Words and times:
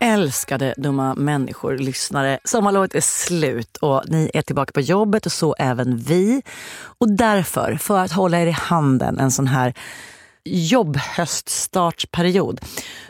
Älskade 0.00 0.74
dumma 0.76 1.14
människor, 1.14 1.78
lyssnare. 1.78 2.38
Sommarlovet 2.44 2.94
är 2.94 3.00
slut 3.00 3.76
och 3.76 4.02
ni 4.06 4.30
är 4.34 4.42
tillbaka 4.42 4.72
på 4.72 4.80
jobbet 4.80 5.26
och 5.26 5.32
så 5.32 5.56
även 5.58 5.96
vi. 5.96 6.42
Och 6.82 7.10
därför, 7.10 7.76
för 7.76 7.98
att 7.98 8.12
hålla 8.12 8.40
er 8.40 8.46
i 8.46 8.50
handen 8.50 9.18
en 9.18 9.30
sån 9.30 9.46
här 9.46 9.74
jobbhöststartsperiod 10.44 12.60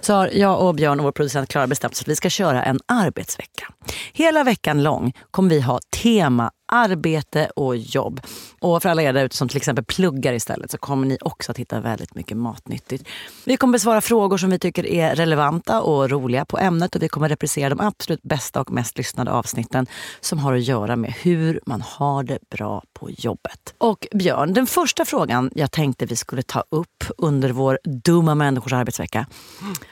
så 0.01 0.15
har 0.15 0.29
jag 0.29 0.61
och 0.61 0.75
Björn 0.75 1.01
och 1.01 1.05
vår 1.05 1.13
producent 1.13 1.49
Klara 1.49 1.67
bestämt 1.67 1.93
oss 1.93 2.01
att 2.01 2.09
vi 2.09 2.17
ska 2.17 2.31
köra 2.31 2.65
en 2.65 2.79
arbetsvecka. 2.87 3.67
Hela 4.13 4.45
veckan 4.45 4.83
lång 4.83 5.13
kommer 5.31 5.51
vi 5.51 5.61
ha 5.61 5.81
tema 6.03 6.51
arbete 6.71 7.51
och 7.57 7.77
jobb. 7.77 8.21
Och 8.61 8.83
för 8.83 8.89
alla 8.89 9.03
er 9.03 9.13
där 9.13 9.25
ute 9.25 9.37
som 9.37 9.49
till 9.49 9.57
exempel 9.57 9.85
pluggar 9.85 10.33
istället 10.33 10.71
så 10.71 10.79
kommer 10.79 11.07
ni 11.07 11.19
också 11.21 11.53
att 11.53 11.59
hitta 11.59 11.81
väldigt 11.81 12.15
mycket 12.15 12.37
matnyttigt. 12.37 13.05
Vi 13.45 13.57
kommer 13.57 13.73
besvara 13.73 14.01
frågor 14.01 14.39
som 14.39 14.51
vi 14.51 14.59
tycker 14.59 14.87
är 14.87 15.15
relevanta 15.15 15.81
och 15.81 16.11
roliga 16.11 16.45
på 16.45 16.59
ämnet 16.59 16.97
och 16.97 17.03
vi 17.03 17.09
kommer 17.09 17.29
reprisera 17.29 17.69
de 17.69 17.81
absolut 17.81 18.23
bästa 18.23 18.61
och 18.61 18.71
mest 18.71 18.99
lyssnade 18.99 19.31
avsnitten 19.31 19.87
som 20.21 20.39
har 20.39 20.55
att 20.55 20.63
göra 20.63 20.97
med 20.97 21.13
hur 21.13 21.61
man 21.67 21.83
har 21.87 22.23
det 22.23 22.39
bra 22.51 22.83
på 22.93 23.11
jobbet. 23.11 23.75
Och 23.79 24.07
Björn, 24.15 24.55
den 24.55 24.67
första 24.67 25.05
frågan 25.05 25.51
jag 25.55 25.71
tänkte 25.71 26.07
vi 26.07 26.17
skulle 26.17 26.43
ta 26.43 26.65
upp 26.71 27.05
under 27.19 27.51
vår 27.51 27.79
Dumma 27.85 28.35
människors 28.35 28.73
arbetsvecka 28.73 29.27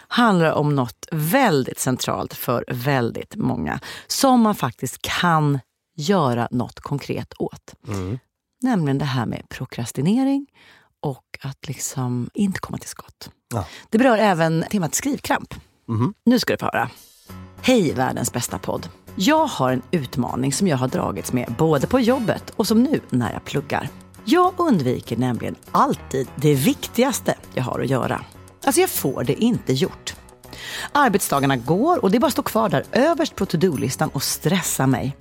handlar 0.08 0.52
om 0.52 0.74
något 0.74 1.06
väldigt 1.12 1.78
centralt 1.78 2.34
för 2.34 2.64
väldigt 2.68 3.36
många 3.36 3.80
som 4.06 4.40
man 4.40 4.54
faktiskt 4.54 5.02
kan 5.02 5.58
göra 5.98 6.48
något 6.50 6.80
konkret 6.80 7.32
åt. 7.38 7.74
Nämligen 8.62 8.98
det 8.98 9.04
här 9.04 9.26
med 9.26 9.48
prokrastinering 9.48 10.46
och 11.00 11.38
att 11.42 11.68
liksom 11.68 12.30
inte 12.34 12.60
komma 12.60 12.78
till 12.78 12.88
skott. 12.88 13.30
Ja. 13.54 13.66
Det 13.90 13.98
berör 13.98 14.18
även 14.18 14.64
temat 14.70 14.94
skrivkramp. 14.94 15.54
Nu 16.24 16.38
ska 16.38 16.52
du 16.52 16.58
få 16.58 16.66
höra. 16.66 16.90
Hej 17.62 17.92
världens 17.94 18.32
bästa 18.32 18.58
podd. 18.58 18.88
Jag 19.16 19.46
har 19.46 19.72
en 19.72 19.82
utmaning 19.90 20.52
som 20.52 20.66
jag 20.66 20.76
har 20.76 20.88
dragits 20.88 21.32
med 21.32 21.54
både 21.58 21.86
på 21.86 22.00
jobbet 22.00 22.50
och 22.50 22.66
som 22.66 22.82
nu 22.82 23.00
när 23.10 23.32
jag 23.32 23.44
pluggar. 23.44 23.88
Jag 24.24 24.54
undviker 24.56 25.16
nämligen 25.16 25.54
alltid 25.70 26.28
det 26.36 26.54
viktigaste 26.54 27.34
jag 27.54 27.62
har 27.62 27.80
att 27.80 27.90
göra. 27.90 28.24
Alltså 28.64 28.80
jag 28.80 28.90
får 28.90 29.24
det 29.24 29.34
inte 29.34 29.72
gjort. 29.72 30.16
Arbetsdagarna 30.92 31.56
går 31.56 32.04
och 32.04 32.10
det 32.10 32.20
bara 32.20 32.30
står 32.30 32.42
kvar 32.42 32.68
där 32.68 32.84
överst 32.92 33.36
på 33.36 33.46
to-do-listan 33.46 34.08
och 34.08 34.22
stressar 34.22 34.86
mig. 34.86 35.16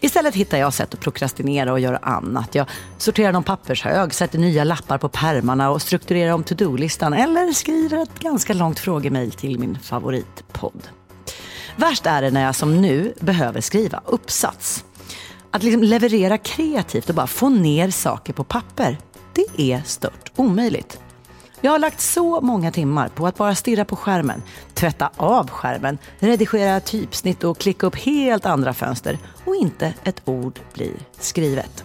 Istället 0.00 0.34
hittar 0.34 0.58
jag 0.58 0.74
sätt 0.74 0.94
att 0.94 1.00
prokrastinera 1.00 1.72
och 1.72 1.80
göra 1.80 1.96
annat. 1.96 2.54
Jag 2.54 2.66
sorterar 2.98 3.32
någon 3.32 3.44
pappershög, 3.44 4.14
sätter 4.14 4.38
nya 4.38 4.64
lappar 4.64 4.98
på 4.98 5.08
pärmarna 5.08 5.70
och 5.70 5.82
strukturerar 5.82 6.32
om 6.32 6.44
to-do-listan 6.44 7.12
eller 7.12 7.52
skriver 7.52 8.02
ett 8.02 8.18
ganska 8.18 8.54
långt 8.54 8.78
frågemail 8.78 9.32
till 9.32 9.58
min 9.58 9.78
favoritpodd. 9.78 10.88
Värst 11.76 12.06
är 12.06 12.22
det 12.22 12.30
när 12.30 12.44
jag 12.44 12.54
som 12.54 12.80
nu 12.80 13.14
behöver 13.20 13.60
skriva 13.60 14.00
uppsats. 14.06 14.84
Att 15.50 15.62
liksom 15.62 15.82
leverera 15.82 16.38
kreativt 16.38 17.08
och 17.08 17.14
bara 17.14 17.26
få 17.26 17.48
ner 17.48 17.90
saker 17.90 18.32
på 18.32 18.44
papper, 18.44 18.98
det 19.34 19.72
är 19.72 19.82
stört 19.86 20.32
omöjligt. 20.36 20.98
Jag 21.60 21.72
har 21.72 21.78
lagt 21.78 22.00
så 22.00 22.40
många 22.40 22.72
timmar 22.72 23.08
på 23.08 23.26
att 23.26 23.36
bara 23.36 23.54
stirra 23.54 23.84
på 23.84 23.96
skärmen, 23.96 24.42
tvätta 24.74 25.10
av 25.16 25.50
skärmen, 25.50 25.98
redigera 26.18 26.80
typsnitt 26.80 27.44
och 27.44 27.58
klicka 27.58 27.86
upp 27.86 27.96
helt 27.96 28.46
andra 28.46 28.74
fönster 28.74 29.18
och 29.44 29.54
inte 29.54 29.94
ett 30.04 30.22
ord 30.24 30.60
blir 30.74 30.94
skrivet. 31.18 31.84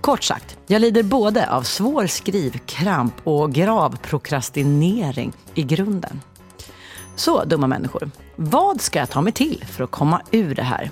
Kort 0.00 0.22
sagt, 0.22 0.56
jag 0.66 0.80
lider 0.80 1.02
både 1.02 1.50
av 1.50 1.62
svår 1.62 2.06
skrivkramp 2.06 3.14
och 3.24 3.52
grav 3.52 3.96
prokrastinering 3.96 5.32
i 5.54 5.62
grunden. 5.62 6.20
Så 7.16 7.44
dumma 7.44 7.66
människor, 7.66 8.10
vad 8.36 8.80
ska 8.80 8.98
jag 8.98 9.10
ta 9.10 9.20
mig 9.20 9.32
till 9.32 9.64
för 9.70 9.84
att 9.84 9.90
komma 9.90 10.22
ur 10.30 10.54
det 10.54 10.62
här? 10.62 10.90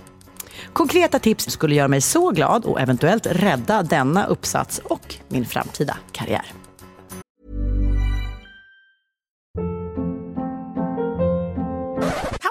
Konkreta 0.73 1.19
tips 1.19 1.51
skulle 1.51 1.75
göra 1.75 1.89
mig 1.89 2.01
så 2.01 2.31
glad 2.31 2.65
och 2.65 2.81
eventuellt 2.81 3.27
rädda 3.27 3.83
denna 3.83 4.27
uppsats 4.27 4.81
och 4.85 5.15
min 5.29 5.47
framtida 5.47 5.97
karriär. 6.13 6.53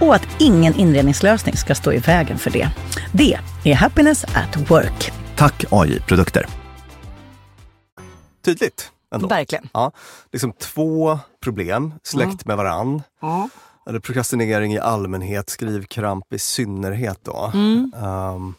och 0.00 0.14
att 0.14 0.28
ingen 0.38 0.74
inredningslösning 0.74 1.56
ska 1.56 1.74
stå 1.74 1.92
i 1.92 1.98
vägen 1.98 2.38
för 2.38 2.50
det. 2.50 2.68
Det 3.12 3.38
är 3.64 3.74
Happiness 3.74 4.24
at 4.24 4.70
Work. 4.70 5.12
Tack 5.36 5.64
AI 5.70 6.00
Produkter. 6.00 6.46
Tydligt 8.44 8.90
ändå. 9.14 9.28
Verkligen. 9.28 9.68
Ja, 9.72 9.92
liksom 10.32 10.52
två 10.52 11.18
problem 11.42 11.94
släkt 12.02 12.46
med 12.46 12.56
varann. 12.56 13.02
Eller 13.88 14.00
prokrastinering 14.00 14.72
i 14.74 14.78
allmänhet, 14.78 15.50
skrivkramp 15.50 16.32
i 16.32 16.38
synnerhet. 16.38 17.18
Då. 17.22 17.52
Ehm, 17.96 18.54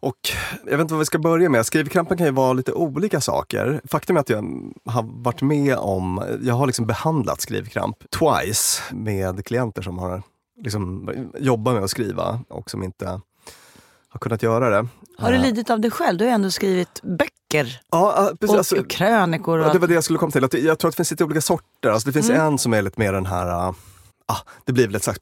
och 0.00 0.16
jag 0.64 0.70
vet 0.70 0.80
inte 0.80 0.94
vad 0.94 0.98
vi 0.98 1.04
ska 1.04 1.18
börja 1.18 1.48
med. 1.48 1.66
Skrivkrampen 1.66 2.16
kan 2.18 2.26
ju 2.26 2.32
vara 2.32 2.52
lite 2.52 2.72
olika 2.72 3.20
saker. 3.20 3.80
Faktum 3.90 4.16
är 4.16 4.20
att 4.20 4.28
jag 4.28 4.72
har 4.84 5.22
varit 5.22 5.42
med 5.42 5.76
om, 5.76 6.24
jag 6.42 6.54
har 6.54 6.66
liksom 6.66 6.86
behandlat 6.86 7.40
skrivkramp 7.40 7.96
twice 8.10 8.82
med 8.90 9.44
klienter 9.44 9.82
som 9.82 9.98
har 9.98 10.22
liksom 10.62 11.10
jobbat 11.38 11.74
med 11.74 11.84
att 11.84 11.90
skriva 11.90 12.40
och 12.48 12.70
som 12.70 12.82
inte 12.82 13.20
har 14.08 14.18
kunnat 14.20 14.42
göra 14.42 14.70
det. 14.70 14.88
Har 15.18 15.30
du 15.30 15.36
Eh, 15.36 15.42
lidit 15.42 15.70
av 15.70 15.80
det 15.80 15.90
själv? 15.90 16.18
Du 16.18 16.24
har 16.24 16.32
ändå 16.32 16.50
skrivit 16.50 17.02
böcker 17.02 17.80
Ja, 17.90 18.30
precis. 18.40 18.50
och, 18.52 18.58
Alltså, 18.58 18.76
och 18.80 18.90
krönikor. 18.90 19.58
Och 19.58 19.66
Ja, 19.66 19.72
det 19.72 19.78
var 19.78 19.88
det 19.88 19.94
jag 19.94 20.04
skulle 20.04 20.18
komma 20.18 20.32
till. 20.32 20.44
Att 20.44 20.54
jag 20.54 20.78
tror 20.78 20.88
att 20.88 20.92
det 20.92 20.96
finns 20.96 21.10
lite 21.10 21.24
olika 21.24 21.40
sorter. 21.40 21.90
Alltså 21.90 22.08
det 22.08 22.12
finns 22.12 22.30
Mm. 22.30 22.42
en 22.46 22.58
som 22.58 22.74
är 22.74 22.82
lite 22.82 23.00
mer 23.00 23.12
den 23.12 23.26
här, 23.26 23.46
uh, 23.68 23.74
ah, 24.26 24.36
det 24.64 24.72
blir 24.72 24.86
väl 24.86 24.96
ett 24.96 25.02
slags 25.04 25.20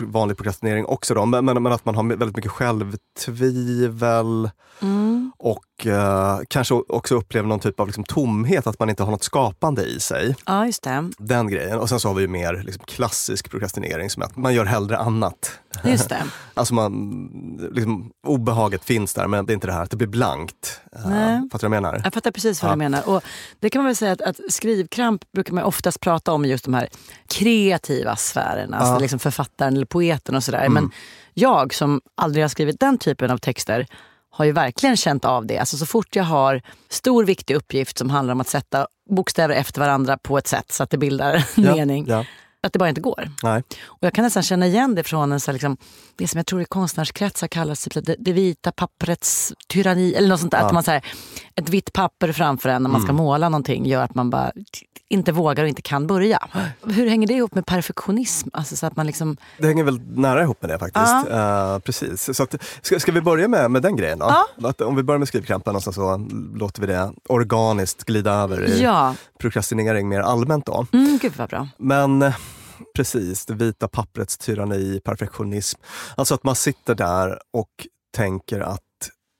vanlig 0.00 0.36
prokrastinering 0.36 0.86
också 0.86 1.14
då, 1.14 1.26
men, 1.26 1.44
men, 1.44 1.62
men 1.62 1.72
att 1.72 1.84
man 1.84 1.94
har 1.94 2.02
väldigt 2.04 2.36
mycket 2.36 2.50
självtvivel 2.52 4.50
Mm. 4.82 5.32
och 5.38 5.64
uh, 5.86 6.38
kanske 6.48 6.74
också 6.74 7.14
upplever 7.14 7.48
någon 7.48 7.60
typ 7.60 7.80
av 7.80 7.86
liksom 7.86 8.04
tomhet, 8.04 8.66
att 8.66 8.78
man 8.78 8.90
inte 8.90 9.02
har 9.02 9.10
något 9.10 9.24
skapande 9.24 9.82
i 9.84 10.00
sig. 10.00 10.36
Ja, 10.46 10.66
just 10.66 10.82
det. 10.82 11.10
Den 11.18 11.48
grejen. 11.48 11.78
Och 11.78 11.88
sen 11.88 12.00
så 12.00 12.08
har 12.08 12.14
vi 12.14 12.28
mer 12.28 12.62
liksom 12.66 12.84
klassisk 12.86 13.50
prokrastinering 13.50 14.10
som 14.10 14.22
är 14.22 14.26
att 14.26 14.36
man 14.36 14.54
gör 14.54 14.64
hellre 14.64 14.98
annat. 14.98 15.58
Just 15.84 16.08
det. 16.08 16.22
Alltså 16.54 16.74
man, 16.74 17.68
liksom, 17.72 18.10
obehaget 18.26 18.84
finns 18.84 19.14
där 19.14 19.26
men 19.26 19.46
det 19.46 19.52
är 19.52 19.54
inte 19.54 19.66
det 19.66 19.72
här 19.72 19.82
att 19.82 19.90
det 19.90 19.96
blir 19.96 20.08
blankt. 20.08 20.80
Nej. 21.06 21.40
fattar 21.52 21.68
du 21.68 21.70
vad 21.70 21.76
jag 21.76 21.82
menar? 21.82 22.00
Jag 22.04 22.14
fattar 22.14 22.30
precis 22.30 22.62
vad 22.62 22.70
Ja. 22.70 22.74
du 22.74 22.78
menar. 22.78 23.08
Och 23.08 23.22
det 23.60 23.70
kan 23.70 23.78
man 23.82 23.86
väl 23.86 23.96
säga 23.96 24.12
att, 24.12 24.20
att 24.20 24.40
skrivkramp 24.48 25.32
brukar 25.32 25.52
man 25.54 25.64
oftast 25.64 26.00
prata 26.00 26.32
om 26.32 26.44
i 26.44 26.48
just 26.48 26.64
de 26.64 26.74
här 26.74 26.88
kreativa 27.28 28.16
sfärerna. 28.16 28.76
Alltså 28.76 28.94
Ja. 28.94 28.98
liksom 28.98 29.18
författaren 29.18 29.76
eller 29.76 29.86
poeten 29.86 30.34
och 30.36 30.44
sådär. 30.44 30.68
Men 30.68 30.90
jag 31.34 31.74
som 31.74 32.00
aldrig 32.14 32.44
har 32.44 32.48
skrivit 32.48 32.80
den 32.80 32.98
typen 32.98 33.30
av 33.30 33.38
texter 33.38 33.86
har 34.36 34.44
ju 34.44 34.52
verkligen 34.52 34.96
känt 34.96 35.24
av 35.24 35.46
det. 35.46 35.58
Alltså 35.58 35.76
så 35.76 35.86
fort 35.86 36.16
jag 36.16 36.24
har 36.24 36.62
stor 36.88 37.24
viktig 37.24 37.54
uppgift 37.54 37.98
som 37.98 38.10
handlar 38.10 38.32
om 38.32 38.40
att 38.40 38.48
sätta 38.48 38.86
bokstäver 39.10 39.54
efter 39.54 39.80
varandra 39.80 40.18
på 40.22 40.38
ett 40.38 40.46
sätt 40.46 40.72
så 40.72 40.82
att 40.82 40.90
det 40.90 40.98
bildar 40.98 41.44
Ja, 41.54 41.74
mening. 41.74 42.04
Ja, 42.08 42.24
Att 42.62 42.72
det 42.72 42.78
bara 42.78 42.88
inte 42.88 43.00
går. 43.00 43.30
nej. 43.42 43.62
Och 43.84 43.98
jag 44.00 44.12
kan 44.14 44.24
nästan 44.24 44.42
känna 44.42 44.66
igen 44.66 44.94
det 44.94 45.02
från 45.02 45.32
en 45.32 45.40
så 45.40 45.52
liksom, 45.52 45.76
det 46.16 46.28
som 46.28 46.38
jag 46.38 46.46
tror 46.46 46.62
i 46.62 46.64
konstnärskretsar 46.64 47.48
kallas 47.48 47.84
typ 47.84 48.06
det, 48.06 48.16
det 48.18 48.32
vita 48.32 48.72
papperets 48.72 49.52
tyranni. 49.68 50.14
Eller 50.14 50.28
något 50.28 50.40
sånt 50.40 50.52
där. 50.52 50.58
Att 50.66 50.72
man, 50.72 50.82
så 50.82 50.90
här, 50.90 51.04
ett 51.54 51.68
vitt 51.68 51.92
papper 51.92 52.32
framför 52.32 52.68
en 52.68 52.82
när 52.82 52.90
man 52.90 53.02
ska 53.02 53.12
måla 53.12 53.48
någonting 53.48 53.86
gör 53.86 54.02
att 54.02 54.14
man 54.14 54.30
bara 54.30 54.52
inte 55.08 55.32
vågar 55.32 55.62
och 55.64 55.68
inte 55.68 55.82
kan 55.82 56.06
börja. 56.06 56.48
Hur 56.82 57.08
hänger 57.08 57.26
det 57.26 57.34
ihop 57.34 57.54
med 57.54 57.66
perfektionism? 57.66 58.48
Alltså 58.52 58.76
så 58.76 58.86
att 58.86 58.96
man 58.96 59.06
liksom, 59.06 59.36
Det 59.58 59.66
hänger 59.66 59.84
väl 59.84 60.00
nära 60.00 60.42
ihop 60.42 60.62
med 60.62 60.70
det 60.70 60.78
faktiskt. 60.78 61.30
Eh, 61.30 61.78
precis. 61.78 62.36
Så 62.36 62.42
att, 62.42 62.62
ska, 62.82 63.00
ska 63.00 63.12
vi 63.12 63.20
börja 63.20 63.48
med, 63.48 63.70
med 63.70 63.82
den 63.82 63.96
grejen 63.96 64.18
då? 64.18 64.46
Att, 64.62 64.80
om 64.80 64.96
vi 64.96 65.02
börjar 65.02 65.18
med 65.18 65.28
skrivkrampen 65.28 65.76
och 65.76 65.82
sen 65.82 65.92
så 65.92 66.28
låter 66.54 66.80
vi 66.80 66.86
det 66.86 67.12
organiskt 67.28 68.04
glida 68.04 68.32
över 68.32 68.64
i 68.64 68.82
ja, 68.82 69.14
prokrastinering 69.38 70.08
mer 70.08 70.20
allmänt 70.20 70.66
då. 70.66 70.86
mm, 70.92 71.18
gud 71.22 71.32
vad 71.36 71.48
bra. 71.48 71.68
Men 71.78 72.32
precis, 72.96 73.46
det 73.46 73.54
vita 73.54 73.88
papperets 73.88 74.38
tyranni, 74.38 75.00
perfektionism. 75.04 75.80
Alltså 76.14 76.34
att 76.34 76.44
man 76.44 76.56
sitter 76.56 76.94
där 76.94 77.38
och 77.52 77.70
tänker 78.16 78.60
att 78.60 78.80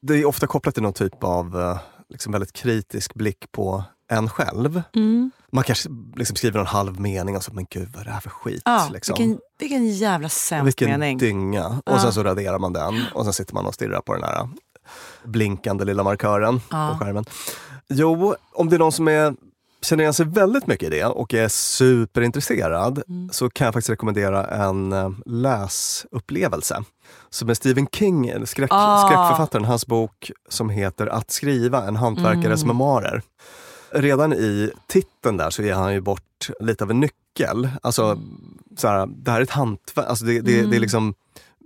det 0.03 0.15
är 0.15 0.25
ofta 0.25 0.47
kopplat 0.47 0.75
till 0.75 0.83
någon 0.83 0.93
typ 0.93 1.25
av 1.25 1.61
eh, 1.61 1.79
liksom 2.09 2.33
väldigt 2.33 2.53
kritisk 2.53 3.15
blick 3.15 3.53
på 3.53 3.85
en 4.09 4.29
själv. 4.29 4.83
Mm. 4.95 5.31
Man 5.53 5.65
kanske 5.65 5.89
liksom 6.17 6.37
skriver 6.37 6.61
en 6.61 6.67
halv 6.67 7.01
mening 7.01 7.37
och 7.37 7.43
så, 7.43 7.53
men 7.53 7.67
gud 7.71 7.89
vad 7.93 8.01
är 8.01 8.05
det 8.05 8.11
här 8.11 8.21
för 8.21 8.31
skit? 8.31 8.63
Ja, 8.65 8.89
liksom. 8.93 9.15
vilken, 9.19 9.39
vilken 9.59 9.89
jävla 9.89 10.29
sämst 10.29 10.67
Vilken 10.67 10.91
mening. 10.91 11.19
dynga. 11.19 11.81
Ja. 11.87 11.93
Och 11.95 12.01
sen 12.01 12.13
så 12.13 12.23
raderar 12.23 12.59
man 12.59 12.73
den 12.73 13.03
och 13.15 13.25
sen 13.25 13.33
sitter 13.33 13.55
man 13.55 13.67
och 13.67 13.75
stirrar 13.75 14.01
på 14.01 14.15
den 14.15 14.23
här 14.23 14.49
blinkande 15.25 15.85
lilla 15.85 16.03
markören 16.03 16.61
Ja. 16.71 16.89
på 16.99 17.05
skärmen. 17.05 17.25
Jo, 17.89 18.35
om 18.53 18.69
det 18.69 18.77
är 18.77 18.79
någon 18.79 18.93
som 18.93 19.09
är, 19.09 19.35
känner 19.83 20.03
igen 20.03 20.15
sig 20.15 20.27
väldigt 20.27 20.67
mycket 20.67 20.87
i 20.87 20.91
det 20.91 21.05
och 21.05 21.35
är 21.35 21.49
superintresserad 21.49 23.03
Mm. 23.09 23.29
så 23.33 23.51
kan 23.51 23.65
jag 23.65 23.75
faktiskt 23.75 23.91
rekommendera 23.91 24.47
en 24.47 24.93
eh, 24.93 25.11
läsupplevelse. 25.27 26.83
Som 27.31 27.49
är 27.51 27.55
Stephen 27.55 27.87
King, 27.93 28.47
skräck, 28.47 28.71
Ah. 28.73 29.07
skräckförfattaren, 29.07 29.65
hans 29.65 29.87
bok 29.87 30.31
som 30.49 30.71
heter 30.71 31.07
Att 31.07 31.31
skriva, 31.31 31.87
en 31.89 31.97
hantverkares 31.97 32.63
Mm. 32.63 32.77
memoarer. 32.77 33.23
Redan 33.91 34.33
i 34.33 34.71
titeln 34.87 35.37
där 35.37 35.51
så 35.51 35.63
ger 35.63 35.75
han 35.75 35.93
ju 35.95 36.01
bort 36.01 36.51
lite 36.61 36.85
av 36.85 36.91
en 36.91 37.01
nyckel. 37.01 37.69
Alltså, 37.83 38.03
Mm. 38.05 38.59
så 38.77 38.89
här, 38.89 39.07
det 39.07 39.31
här 39.31 39.39
är 39.39 39.43
ett 39.43 39.51
hantverk, 39.51 40.07
alltså 40.09 40.25
det, 40.25 40.41
det, 40.41 40.63
det 40.63 40.77
är 40.77 40.81
liksom 40.81 41.15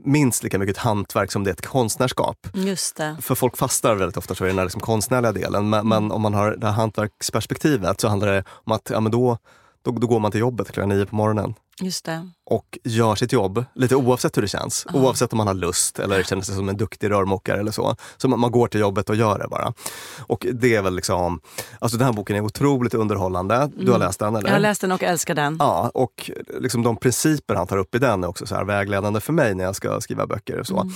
minst 0.04 0.42
lika 0.42 0.58
mycket 0.58 0.76
ett 0.76 0.82
hantverk 0.82 1.32
som 1.32 1.44
det 1.44 1.50
är 1.50 1.52
ett 1.52 1.66
konstnärskap. 1.66 2.46
Just 2.54 2.96
det. 2.96 3.16
För 3.20 3.34
folk 3.34 3.56
fastnar 3.56 3.94
väldigt 3.94 4.16
ofta 4.16 4.34
tror 4.34 4.46
jag, 4.48 4.52
i 4.52 4.54
den 4.54 4.58
här 4.58 4.64
liksom 4.64 4.80
konstnärliga 4.80 5.32
delen. 5.32 5.68
Men, 5.70 5.80
Mm. 5.80 5.88
men 5.88 6.12
om 6.12 6.22
man 6.22 6.34
har 6.34 6.50
det 6.56 6.66
här 6.66 6.74
hantverksperspektivet 6.74 8.00
så 8.00 8.08
handlar 8.08 8.32
det 8.32 8.44
om 8.50 8.72
att 8.72 8.90
ja, 8.90 9.00
men 9.00 9.12
då, 9.12 9.38
då, 9.84 9.90
då 9.90 10.06
går 10.06 10.20
man 10.20 10.30
till 10.30 10.40
jobbet 10.40 10.72
klockan 10.72 10.88
nio 10.88 11.06
på 11.06 11.16
morgonen 11.16 11.54
Just 11.80 12.04
det. 12.04 12.30
och 12.46 12.78
gör 12.84 13.14
sitt 13.14 13.32
jobb, 13.32 13.64
lite 13.74 13.96
oavsett 13.96 14.36
hur 14.36 14.42
det 14.42 14.48
känns. 14.48 14.86
Oavsett 14.92 15.32
om 15.32 15.36
man 15.36 15.46
har 15.46 15.54
lust 15.54 15.98
eller 15.98 16.22
känner 16.22 16.42
sig 16.42 16.54
som 16.54 16.68
en 16.68 16.76
duktig 16.76 17.10
rörmokare 17.10 17.60
eller 17.60 17.72
så. 17.72 17.96
Så 18.16 18.28
man, 18.28 18.40
man 18.40 18.50
går 18.50 18.68
till 18.68 18.80
jobbet 18.80 19.10
och 19.10 19.16
gör 19.16 19.38
det 19.38 19.48
bara. 19.48 19.72
Och 20.20 20.46
det 20.52 20.74
är 20.74 20.82
väl 20.82 20.94
liksom, 20.96 21.40
alltså 21.78 21.98
den 21.98 22.06
här 22.06 22.12
boken 22.12 22.36
är 22.36 22.40
otroligt 22.40 22.94
underhållande. 22.94 23.70
Du 23.76 23.92
har 23.92 23.98
läst 23.98 24.18
den 24.18 24.36
eller? 24.36 24.48
Jag 24.48 24.54
har 24.54 24.60
läst 24.60 24.80
den 24.80 24.92
och 24.92 25.02
älskar 25.02 25.34
den. 25.34 25.56
Ja, 25.58 25.90
och 25.94 26.30
liksom 26.60 26.82
de 26.82 26.96
principer 26.96 27.54
han 27.54 27.66
tar 27.66 27.76
upp 27.76 27.94
i 27.94 27.98
den 27.98 28.24
är 28.24 28.28
också 28.28 28.46
så 28.46 28.54
här 28.54 28.64
vägledande 28.64 29.20
för 29.20 29.32
mig 29.32 29.54
när 29.54 29.64
jag 29.64 29.76
ska 29.76 30.00
skriva 30.00 30.26
böcker. 30.26 30.60
Och, 30.60 30.66
så. 30.66 30.90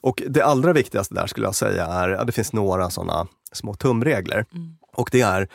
och 0.00 0.22
det 0.28 0.42
allra 0.42 0.72
viktigaste 0.72 1.14
där 1.14 1.26
skulle 1.26 1.46
jag 1.46 1.54
säga 1.54 1.86
är 1.86 2.08
att 2.08 2.26
det 2.26 2.32
finns 2.32 2.52
några 2.52 2.90
sådana 2.90 3.26
små 3.52 3.74
tumregler. 3.74 4.46
Och 4.92 5.08
det 5.12 5.20
är 5.20 5.48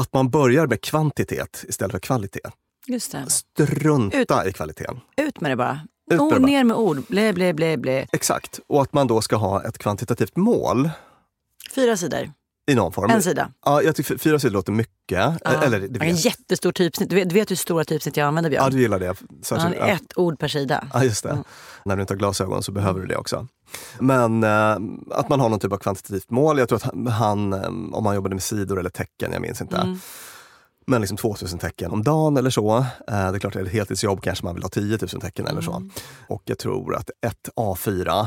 att 0.00 0.12
man 0.12 0.30
börjar 0.30 0.66
med 0.66 0.80
kvantitet 0.80 1.64
istället 1.68 1.92
för 1.92 1.98
kvalitet. 1.98 2.40
Just 2.86 3.12
det. 3.12 3.24
Strunta 3.30 4.48
i 4.48 4.52
kvaliteten. 4.52 5.00
Ut 5.16 5.40
med 5.40 5.50
det 5.50 5.56
bara. 5.56 5.80
Ut 6.10 6.18
med 6.18 6.20
oh, 6.20 6.34
det 6.34 6.40
bara. 6.40 6.46
ner 6.46 6.64
med 6.64 6.76
ord. 6.76 7.02
Blä, 7.08 7.32
blä, 7.32 7.54
blä, 7.54 7.76
blä. 7.76 8.06
Exakt. 8.12 8.60
Och 8.66 8.82
att 8.82 8.92
man 8.92 9.06
då 9.06 9.20
ska 9.20 9.36
ha 9.36 9.64
ett 9.64 9.78
kvantitativt 9.78 10.36
mål 10.36 10.90
Fyra 11.74 11.96
sidor. 11.96 12.32
i 12.70 12.74
någon 12.74 12.92
form. 12.92 13.10
En 13.10 13.22
sida. 13.22 13.50
Ja, 13.64 13.82
jag 13.82 13.96
tycker 13.96 14.18
fyra 14.18 14.38
sidor 14.38 14.52
låter 14.52 14.72
mycket. 14.72 15.42
Eller 15.46 15.80
det 15.80 15.98
har 15.98 16.06
en 16.06 16.14
vet. 16.14 16.24
jättestor 16.24 16.72
typsnitt. 16.72 17.10
Du 17.10 17.16
vet, 17.16 17.28
du 17.28 17.34
vet 17.34 17.50
hur 17.50 17.56
stora 17.56 17.84
typsnitt 17.84 18.16
jag 18.16 18.26
använder 18.26 18.50
Björn? 18.50 18.64
Ja, 18.64 18.70
du 18.70 18.80
gillar 18.80 18.98
det. 18.98 19.06
Ja, 19.06 19.14
Särskilt, 19.42 19.76
ja. 19.76 19.86
ett 19.86 20.18
ord 20.18 20.38
per 20.38 20.48
sida. 20.48 20.88
Ja, 20.92 21.04
just 21.04 21.22
det. 21.22 21.38
När 21.84 21.96
du 21.96 22.02
inte 22.02 22.14
har 22.14 22.18
glasögon 22.18 22.62
så 22.62 22.72
behöver 22.72 23.00
du 23.00 23.06
det 23.06 23.16
också. 23.16 23.46
Men 24.00 24.42
eh, 24.44 24.76
att 25.18 25.28
man 25.28 25.40
har 25.40 25.48
någon 25.48 25.58
typ 25.58 25.72
av 25.72 25.76
kvantitativt 25.78 26.30
mål. 26.30 26.58
Jag 26.58 26.68
tror 26.68 26.76
att 26.76 27.12
han- 27.12 27.52
eh, 27.52 27.68
om 27.92 28.06
han 28.06 28.14
jobbade 28.14 28.34
med 28.34 28.42
sidor 28.42 28.78
eller 28.80 28.90
tecken, 28.90 29.32
jag 29.32 29.42
minns 29.42 29.60
inte. 29.60 29.76
Men 30.88 31.00
liksom 31.00 31.16
2000 31.16 31.58
tecken 31.58 31.90
om 31.90 32.02
dagen 32.02 32.36
eller 32.36 32.50
så. 32.50 32.76
Eh, 32.78 32.84
det 33.06 33.12
är 33.14 33.38
klart, 33.38 33.56
är 33.56 33.60
det 33.60 33.66
ett 33.66 33.72
heltidsjobb 33.72 34.22
kanske 34.22 34.44
man 34.44 34.54
vill 34.54 34.62
ha 34.62 34.70
10 34.70 34.98
000 35.12 35.20
tecken 35.20 35.46
eller 35.46 35.60
så. 35.60 35.90
Och 36.28 36.42
jag 36.44 36.58
tror 36.58 36.94
att 36.96 37.10
ett 37.26 37.48
A4, 37.56 38.26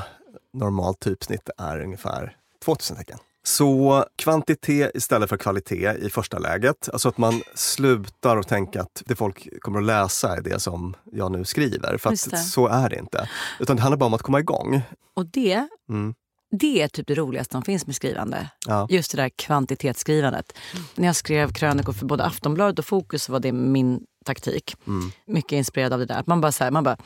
normalt 0.54 1.00
typsnitt, 1.00 1.50
är 1.58 1.80
ungefär 1.80 2.36
2000 2.66 2.98
tecken. 2.98 3.18
Så 3.50 4.06
kvantitet 4.16 4.92
istället 4.96 5.30
för 5.30 5.38
kvalitet 5.38 5.94
i 6.02 6.10
första 6.10 6.40
läget. 6.40 6.90
Alltså 6.94 7.10
att 7.10 7.18
man 7.18 7.42
slutar 7.56 8.38
att 8.38 8.48
tänka 8.48 8.82
att 8.82 9.04
det 9.06 9.16
folk 9.16 9.48
kommer 9.62 9.80
att 9.80 9.86
läsa 9.86 10.38
är 10.38 10.42
det 10.42 10.60
som 10.60 10.96
jag 11.12 11.32
nu 11.32 11.46
skriver. 11.46 11.98
För 11.98 12.16
så 12.38 12.68
är 12.68 12.90
det 12.90 13.00
inte. 13.00 13.30
Utan 13.60 13.76
det 13.76 13.82
handlar 13.82 13.98
bara 13.98 14.06
om 14.06 14.14
att 14.14 14.22
komma 14.22 14.40
igång. 14.40 14.82
Och 15.16 15.26
det, 15.26 15.68
Mm. 15.90 16.14
det 16.60 16.82
är 16.82 16.88
typ 16.88 17.08
det 17.08 17.16
roligaste 17.16 17.52
som 17.52 17.62
finns 17.62 17.86
med 17.86 17.96
skrivande. 17.96 18.50
Ja. 18.68 18.88
Just 18.90 19.12
det 19.12 19.18
där 19.18 19.30
kvantitetsskrivandet. 19.36 20.54
När 20.96 21.08
jag 21.08 21.16
skrev 21.16 21.54
krönikor 21.54 21.94
för 21.94 22.06
både 22.06 22.26
Aftonbladet 22.26 22.80
och 22.80 22.86
Fokus 22.86 23.30
var 23.30 23.40
det 23.40 23.52
min 23.52 24.00
taktik. 24.26 24.76
Mm. 24.88 25.12
Mycket 25.28 25.52
inspirerad 25.52 25.94
av 25.94 26.00
det 26.00 26.06
där. 26.06 26.16
Att 26.20 26.28
Man 26.28 26.42
bara, 26.42 26.52
så 26.52 26.64
här, 26.64 26.72
man 26.72 26.84
bara 26.84 26.98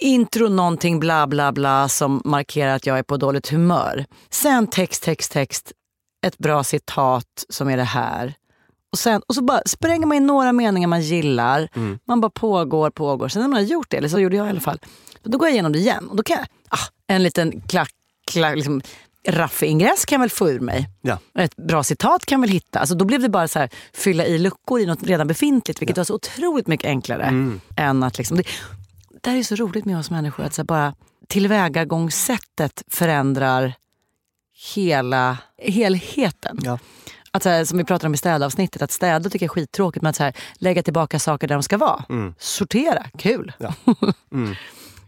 intro 0.00 0.48
någonting 0.48 1.00
bla 1.00 1.26
bla 1.26 1.52
bla 1.52 1.88
som 1.88 2.22
markerar 2.24 2.76
att 2.76 2.86
jag 2.86 2.98
är 2.98 3.02
på 3.02 3.16
dåligt 3.16 3.48
humör. 3.48 4.04
Sen 4.30 4.66
text, 4.66 5.02
text, 5.02 5.32
text. 5.32 5.72
Ett 6.26 6.38
bra 6.38 6.64
citat 6.64 7.44
som 7.48 7.68
är 7.68 7.76
det 7.76 7.84
här. 7.84 8.34
Och, 8.92 8.98
sen, 8.98 9.22
och 9.26 9.34
så 9.34 9.42
bara 9.42 9.60
spränger 9.66 10.06
man 10.06 10.16
in 10.16 10.26
några 10.26 10.52
meningar 10.52 10.88
man 10.88 11.02
gillar. 11.02 11.68
Mm. 11.74 11.98
Man 12.04 12.20
bara 12.20 12.30
pågår, 12.30 12.90
pågår. 12.90 13.28
Sen 13.28 13.42
när 13.42 13.48
man 13.48 13.56
har 13.56 13.66
gjort 13.66 13.90
det, 13.90 13.96
eller 13.96 14.08
så 14.08 14.20
gjorde 14.20 14.36
jag 14.36 14.46
i 14.46 14.50
alla 14.50 14.60
fall. 14.60 14.78
Då 15.22 15.38
går 15.38 15.48
jag 15.48 15.52
igenom 15.52 15.72
det 15.72 15.78
igen. 15.78 16.08
Och 16.08 16.16
då 16.16 16.22
kan 16.22 16.36
jag, 16.36 16.46
ah, 16.68 16.86
en 17.06 17.22
liten 17.22 17.60
klack, 17.60 17.90
klack, 18.30 18.56
liksom, 18.56 18.82
raffig 19.28 19.68
ingress 19.68 20.04
kan 20.04 20.16
jag 20.16 20.20
väl 20.20 20.30
få 20.30 20.50
ur 20.50 20.60
mig. 20.60 20.88
Ja. 21.00 21.18
Ett 21.38 21.56
bra 21.56 21.82
citat 21.82 22.26
kan 22.26 22.36
jag 22.36 22.40
väl 22.40 22.50
hitta. 22.50 22.78
Alltså, 22.78 22.94
då 22.94 23.04
blev 23.04 23.20
det 23.20 23.28
bara 23.28 23.48
så 23.48 23.58
här, 23.58 23.70
fylla 23.92 24.26
i 24.26 24.38
luckor 24.38 24.80
i 24.80 24.86
något 24.86 25.02
redan 25.02 25.26
befintligt. 25.26 25.80
Vilket 25.80 25.96
var 25.96 26.04
så 26.04 26.14
otroligt 26.14 26.66
mycket 26.66 26.86
enklare. 26.86 27.22
Mm. 27.22 27.60
än 27.76 28.02
att 28.02 28.18
liksom, 28.18 28.36
det, 28.36 28.42
det 29.22 29.30
här 29.30 29.36
är 29.36 29.42
så 29.42 29.54
roligt 29.54 29.84
med 29.84 29.98
oss 29.98 30.10
människor. 30.10 30.44
Att 30.44 30.54
så 30.54 30.62
här, 30.62 30.66
bara 30.66 30.94
tillvägagångssättet 31.28 32.82
förändrar 32.88 33.74
hela 34.74 35.36
helheten. 35.58 36.58
Ja. 36.62 36.78
Att 37.30 37.42
så 37.42 37.48
här, 37.48 37.64
som 37.64 37.78
vi 37.78 37.84
pratade 37.84 38.06
om 38.06 38.14
i 38.14 38.16
städavsnittet, 38.16 38.82
att 38.82 38.92
städa 38.92 39.30
tycker 39.30 39.46
jag 39.46 39.50
är 39.50 39.54
skittråkigt. 39.54 40.02
Men 40.02 40.10
att 40.10 40.16
så 40.16 40.22
här, 40.22 40.36
lägga 40.58 40.82
tillbaka 40.82 41.18
saker 41.18 41.48
där 41.48 41.54
de 41.54 41.62
ska 41.62 41.76
vara. 41.76 42.04
Sortera, 42.38 43.04
kul. 43.18 43.52
Ja. 43.58 43.74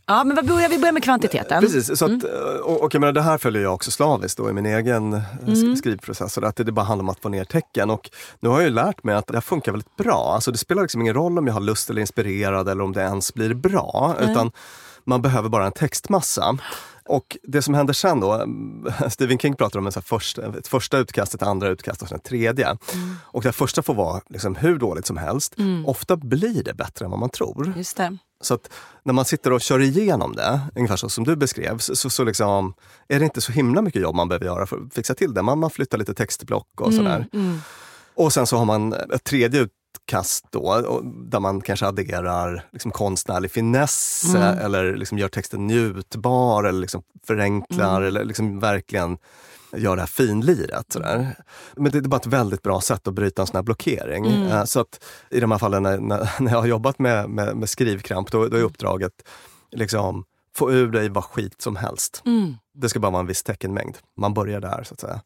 Ja, 0.06 0.24
men 0.24 0.36
vad 0.36 0.46
börjar 0.46 0.68
vi 0.68 0.78
börjar 0.78 0.92
med 0.92 1.02
kvantiteten. 1.04 1.62
Precis, 1.62 1.98
så 1.98 2.04
Mm. 2.06 2.18
att, 2.18 2.24
och, 2.60 2.82
och 2.82 2.94
jag 2.94 3.00
menar, 3.00 3.12
det 3.12 3.22
här 3.22 3.38
följer 3.38 3.62
jag 3.62 3.74
också 3.74 3.90
slaviskt 3.90 4.38
då 4.38 4.50
i 4.50 4.52
min 4.52 4.66
egen 4.66 5.12
eh, 5.12 5.22
Mm. 5.46 5.76
skrivprocess. 5.76 6.38
Att 6.38 6.56
det, 6.56 6.64
det 6.64 6.72
bara 6.72 6.84
handlar 6.84 7.02
om 7.02 7.08
att 7.08 7.20
få 7.20 7.28
ner 7.28 7.44
tecken. 7.44 7.90
Och 7.90 8.10
nu 8.40 8.48
har 8.48 8.56
jag 8.60 8.68
ju 8.68 8.74
lärt 8.74 9.04
mig 9.04 9.14
att 9.14 9.26
det 9.26 9.34
här 9.34 9.40
funkar 9.40 9.72
väldigt 9.72 9.96
bra. 9.96 10.32
Alltså 10.34 10.52
det 10.52 10.58
spelar 10.58 10.82
liksom 10.82 11.00
ingen 11.00 11.14
roll 11.14 11.38
om 11.38 11.46
jag 11.46 11.54
har 11.54 11.60
lust 11.60 11.90
eller 11.90 12.00
inspirerad 12.00 12.68
eller 12.68 12.84
om 12.84 12.92
det 12.92 13.00
ens 13.02 13.34
blir 13.34 13.54
bra. 13.54 14.16
Utan 14.20 14.52
man 15.04 15.22
behöver 15.22 15.48
bara 15.48 15.66
en 15.66 15.72
textmassa. 15.72 16.58
Och 17.10 17.36
det 17.42 17.62
som 17.62 17.74
händer 17.74 17.94
sen 17.94 18.20
då, 18.20 18.46
Stephen 19.10 19.38
King 19.38 19.56
pratar 19.56 19.78
om 19.78 19.86
en 19.86 19.92
så 19.92 20.02
första, 20.02 20.58
ett 20.58 20.68
första 20.68 20.98
utkast, 20.98 21.34
ett 21.34 21.42
andra 21.42 21.68
utkast 21.68 22.02
och 22.02 22.08
sen 22.08 22.16
ett 22.16 22.24
tredje. 22.24 22.76
Och 23.22 23.42
det 23.42 23.52
första 23.52 23.82
får 23.82 23.94
vara 23.94 24.20
liksom 24.28 24.56
hur 24.56 24.78
dåligt 24.78 25.06
som 25.06 25.16
helst. 25.16 25.54
Ofta 25.86 26.16
blir 26.16 26.64
det 26.64 26.74
bättre 26.74 27.04
än 27.04 27.10
vad 27.10 27.20
man 27.20 27.30
tror. 27.30 27.72
Just 27.76 27.96
det. 27.96 28.16
Så 28.40 28.54
att 28.54 28.70
när 29.02 29.12
man 29.12 29.24
sitter 29.24 29.52
och 29.52 29.60
kör 29.60 29.80
igenom 29.80 30.36
det, 30.36 30.60
ungefär 30.74 30.96
så 30.96 31.08
som 31.08 31.24
du 31.24 31.36
beskrev, 31.36 31.78
så, 31.78 32.10
så, 32.10 32.24
liksom, 32.24 32.74
är 33.08 33.18
det 33.18 33.24
inte 33.24 33.40
så 33.40 33.52
himla 33.52 33.82
mycket 33.82 34.02
jobb 34.02 34.14
man 34.14 34.28
behöver 34.28 34.46
göra 34.46 34.66
för 34.66 34.76
att 34.76 34.94
fixa 34.94 35.14
till 35.14 35.34
det. 35.34 35.42
Man, 35.42 35.58
man 35.58 35.70
flyttar 35.70 35.98
lite 35.98 36.14
textblock 36.14 36.80
och 36.80 36.94
sådär. 36.94 37.26
Och 38.14 38.32
sen 38.32 38.46
så 38.46 38.56
har 38.56 38.64
man 38.64 38.92
ett 38.92 39.24
tredje 39.24 39.68
utkast 40.04 40.44
då, 40.50 41.00
där 41.30 41.40
man 41.40 41.60
kanske 41.60 41.86
adderar 41.86 42.64
liksom 42.72 42.90
konstnärlig 42.90 43.50
finess 43.50 44.24
eh, 44.34 44.64
eller 44.64 44.96
liksom 44.96 45.18
gör 45.18 45.28
texten 45.28 45.66
njutbar 45.66 46.64
eller 46.64 46.80
liksom 46.80 47.02
förenklar 47.26 48.02
eller 48.02 48.24
liksom 48.24 48.60
verkligen 48.60 49.18
gör 49.76 49.96
det 49.96 50.02
här 50.02 50.06
finliret. 50.06 50.92
Sådär. 50.92 51.36
Men 51.76 51.92
det 51.92 51.98
är 51.98 52.02
bara 52.02 52.16
ett 52.16 52.26
väldigt 52.26 52.62
bra 52.62 52.80
sätt 52.80 53.08
att 53.08 53.14
bryta 53.14 53.42
en 53.42 53.46
sån 53.46 53.56
här 53.56 53.62
blockering. 53.62 54.26
Eh, 54.26 54.64
Så 54.64 54.80
att 54.80 55.04
i 55.30 55.40
de 55.40 55.50
här 55.50 55.58
fallen 55.58 55.82
när, 55.82 55.98
när, 55.98 56.30
när 56.40 56.52
jag 56.52 56.60
har 56.60 56.66
jobbat 56.66 56.98
med, 56.98 57.30
med, 57.30 57.56
med 57.56 57.68
skrivkramp, 57.68 58.30
då, 58.30 58.48
då 58.48 58.56
är 58.56 58.62
uppdraget 58.62 59.12
liksom 59.72 60.24
få 60.60 60.72
ur 60.72 60.90
dig 60.90 61.08
vad 61.08 61.24
skit 61.24 61.62
som 61.62 61.76
helst. 61.76 62.22
Det 62.74 62.88
ska 62.88 63.00
bara 63.00 63.10
vara 63.10 63.20
en 63.20 63.26
viss 63.26 63.42
teckenmängd. 63.42 63.96
Man 64.20 64.34
börjar 64.34 64.60
där 64.60 64.82
så 64.84 64.94
att 64.94 65.00
säga. 65.00 65.20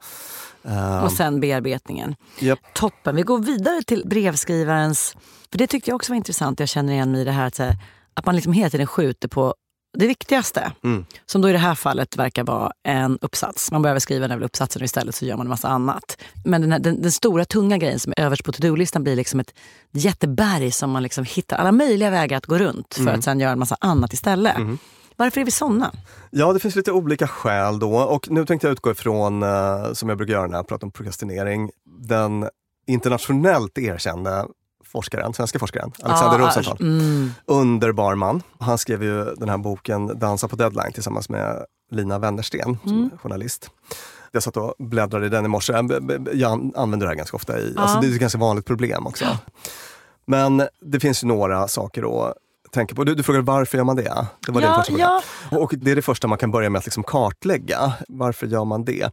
Eh, 0.64 1.04
Och 1.04 1.12
sen 1.12 1.40
bearbetningen. 1.40 2.16
japp. 2.38 2.58
Toppen. 2.74 3.16
Vi 3.16 3.22
går 3.22 3.38
vidare 3.38 3.82
till 3.82 4.02
brevskrivarens... 4.06 5.16
För 5.50 5.58
Det 5.58 5.66
tyckte 5.66 5.90
jag 5.90 5.96
också 5.96 6.12
var 6.12 6.16
intressant. 6.16 6.60
Jag 6.60 6.68
känner 6.68 6.92
igen 6.92 7.12
mig 7.12 7.20
i 7.20 7.24
det 7.24 7.32
här 7.32 7.46
att, 7.46 7.58
här, 7.58 7.76
att 8.14 8.26
man 8.26 8.34
liksom 8.34 8.52
hela 8.52 8.70
tiden 8.70 8.86
skjuter 8.86 9.28
på 9.28 9.54
det 9.98 10.06
viktigaste. 10.06 10.72
Mm. 10.84 11.06
Som 11.26 11.42
då 11.42 11.48
i 11.48 11.52
det 11.52 11.58
här 11.58 11.74
fallet 11.74 12.16
verkar 12.16 12.44
vara 12.44 12.72
en 12.88 13.18
uppsats. 13.22 13.70
Man 13.72 13.82
behöver 13.82 14.00
skriva 14.00 14.28
den 14.28 14.42
uppsatsen 14.42 14.82
och 14.82 14.84
istället 14.84 15.14
så 15.14 15.24
gör 15.24 15.36
man 15.36 15.46
en 15.46 15.50
massa 15.50 15.68
annat. 15.68 16.18
Men 16.44 16.60
den, 16.60 16.72
här, 16.72 16.78
den, 16.78 17.02
den 17.02 17.12
stora 17.12 17.44
tunga 17.44 17.78
grejen 17.78 17.98
som 17.98 18.12
är 18.16 18.20
överst 18.20 18.44
på 18.44 18.52
to-do-listan 18.52 19.02
blir 19.02 19.16
liksom 19.16 19.40
ett 19.40 19.54
jätteberg 19.92 20.70
som 20.70 20.90
man 20.90 21.02
liksom 21.02 21.24
hittar 21.24 21.56
alla 21.56 21.72
möjliga 21.72 22.10
vägar 22.10 22.36
att 22.36 22.46
gå 22.46 22.58
runt 22.58 22.94
för 22.94 23.08
att 23.08 23.24
sen 23.24 23.40
göra 23.40 23.52
en 23.52 23.58
massa 23.58 23.76
annat 23.80 24.12
istället. 24.12 24.56
Varför 25.16 25.40
är 25.40 25.44
vi 25.44 25.50
såna? 25.50 25.92
Ja, 26.30 26.52
det 26.52 26.59
finns 26.59 26.76
lite 26.76 26.92
olika 26.92 27.26
skäl 27.28 27.78
då. 27.78 27.97
Och 27.97 28.30
nu 28.30 28.47
tänkte 28.47 28.66
jag 28.66 28.73
utgå 28.73 28.90
ifrån, 28.90 29.42
eh, 29.42 29.92
som 29.92 30.09
jag 30.09 30.18
brukar 30.18 30.33
göra 30.35 30.47
när 30.47 30.56
jag 30.59 30.68
pratar 30.68 30.87
om 30.87 30.90
prokrastinering, 30.90 31.71
den 31.85 32.49
internationellt 32.87 33.78
erkände 33.78 34.47
forskaren, 34.85 35.35
svenska 35.35 35.59
forskaren, 35.59 35.92
Alexander 36.02 36.38
Ja, 36.38 36.47
Rosenthal. 36.47 36.76
Mm. 36.80 37.30
Underbar 37.47 38.14
man. 38.14 38.42
Han 38.59 38.78
skrev 38.78 39.02
ju 39.02 39.25
den 39.25 39.49
här 39.49 39.59
boken 39.59 40.18
Dansa 40.18 40.49
på 40.49 40.56
deadline 40.56 40.92
tillsammans 40.92 41.28
med 41.28 41.64
Lina 41.90 42.18
Wennersten, 42.18 42.78
som 42.85 43.11
är 43.12 43.18
journalist. 43.18 43.71
Jag 44.33 44.42
satt 44.42 44.56
och 44.56 44.75
bläddrade 44.78 45.26
i 45.26 45.28
den 45.28 45.44
i 45.44 45.49
morse. 45.49 45.73
Jag- 45.73 46.28
Jag 46.33 46.73
använder 46.76 47.06
det 47.06 47.11
här 47.11 47.16
ganska 47.16 47.37
ofta. 47.37 47.59
I, 47.61 47.75
alltså 47.76 48.00
det 48.00 48.06
är 48.06 48.11
ett 48.12 48.21
ganska 48.21 48.38
vanligt 48.38 48.66
problem 48.66 49.06
också. 49.06 49.25
Men 50.26 50.62
det 50.80 51.00
finns 51.00 51.25
ju 51.25 51.28
några 51.28 51.68
saker 51.68 52.02
att 52.28 52.35
tänka 52.74 52.94
på. 52.94 53.04
Du, 53.04 53.14
du 53.14 53.22
frågade 53.22 53.44
varför 53.44 53.78
gör 53.78 53.84
man 53.84 53.96
det? 53.96 54.26
Det 54.46 54.52
var 54.52 54.60
din 54.60 54.70
Ja, 54.70 54.82
fråga. 54.86 55.20
ja. 55.50 55.58
Och 55.58 55.74
det 55.76 55.90
är 55.90 55.96
det 55.96 56.02
första 56.02 56.28
man 56.28 56.38
kan 56.38 56.50
börja 56.50 56.70
med 56.70 56.78
att 56.78 56.84
liksom 56.84 57.02
kartlägga. 57.04 57.92
Varför 58.08 58.46
gör 58.46 58.64
man 58.64 58.84
det? 58.84 59.10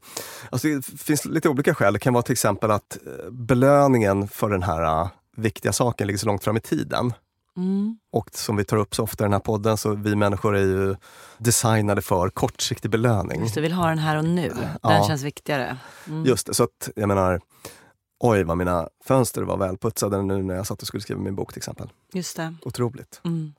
Alltså 0.49 0.67
det 0.67 0.85
finns 0.85 1.25
lite 1.25 1.49
olika 1.49 1.75
skäl. 1.75 1.93
Det 1.93 1.99
kan 1.99 2.13
vara 2.13 2.23
till 2.23 2.33
exempel 2.33 2.71
att 2.71 2.97
eh, 3.05 3.31
belöningen 3.31 4.27
för 4.27 4.49
den 4.49 4.63
här 4.63 4.83
eh, 5.01 5.07
viktiga 5.37 5.73
saken 5.73 6.07
ligger 6.07 6.17
så 6.19 6.25
långt 6.25 6.43
fram 6.43 6.57
i 6.57 6.61
tiden. 6.61 7.13
Mm. 7.57 7.97
Och 8.11 8.29
som 8.33 8.55
vi 8.55 8.63
tar 8.63 8.77
upp 8.77 8.95
så 8.95 9.03
ofta 9.03 9.23
i 9.23 9.25
den 9.25 9.33
här 9.33 9.39
podden, 9.39 9.77
så 9.77 9.93
vi 9.95 10.15
människor 10.15 10.55
är 10.55 10.61
ju 10.61 10.95
designade 11.37 12.01
för 12.01 12.29
kortsiktig 12.29 12.91
belöning. 12.91 13.41
Just 13.41 13.55
det, 13.55 13.61
vill 13.61 13.73
ha 13.73 13.87
den 13.89 13.97
här 13.99 14.17
och 14.17 14.25
nu. 14.25 14.49
Den 14.49 14.67
Ja. 14.81 15.05
känns 15.07 15.23
viktigare. 15.23 15.77
Mm. 16.07 16.25
Just 16.25 16.47
det, 16.47 16.53
så 16.53 16.63
att 16.63 16.89
jag 16.95 17.07
menar, 17.07 17.41
oj 18.23 18.43
vad 18.43 18.57
mina 18.57 18.87
fönster 19.05 19.41
var 19.41 19.57
välputsade 19.57 20.21
nu 20.21 20.43
när 20.43 20.55
jag 20.55 20.67
satt 20.67 20.81
och 20.81 20.87
skulle 20.87 21.01
skriva 21.01 21.21
min 21.21 21.35
bok 21.35 21.53
till 21.53 21.59
exempel. 21.59 21.89
Just 22.13 22.35
det. 22.37 22.55
Otroligt. 22.61 23.21
Mm. 23.25 23.53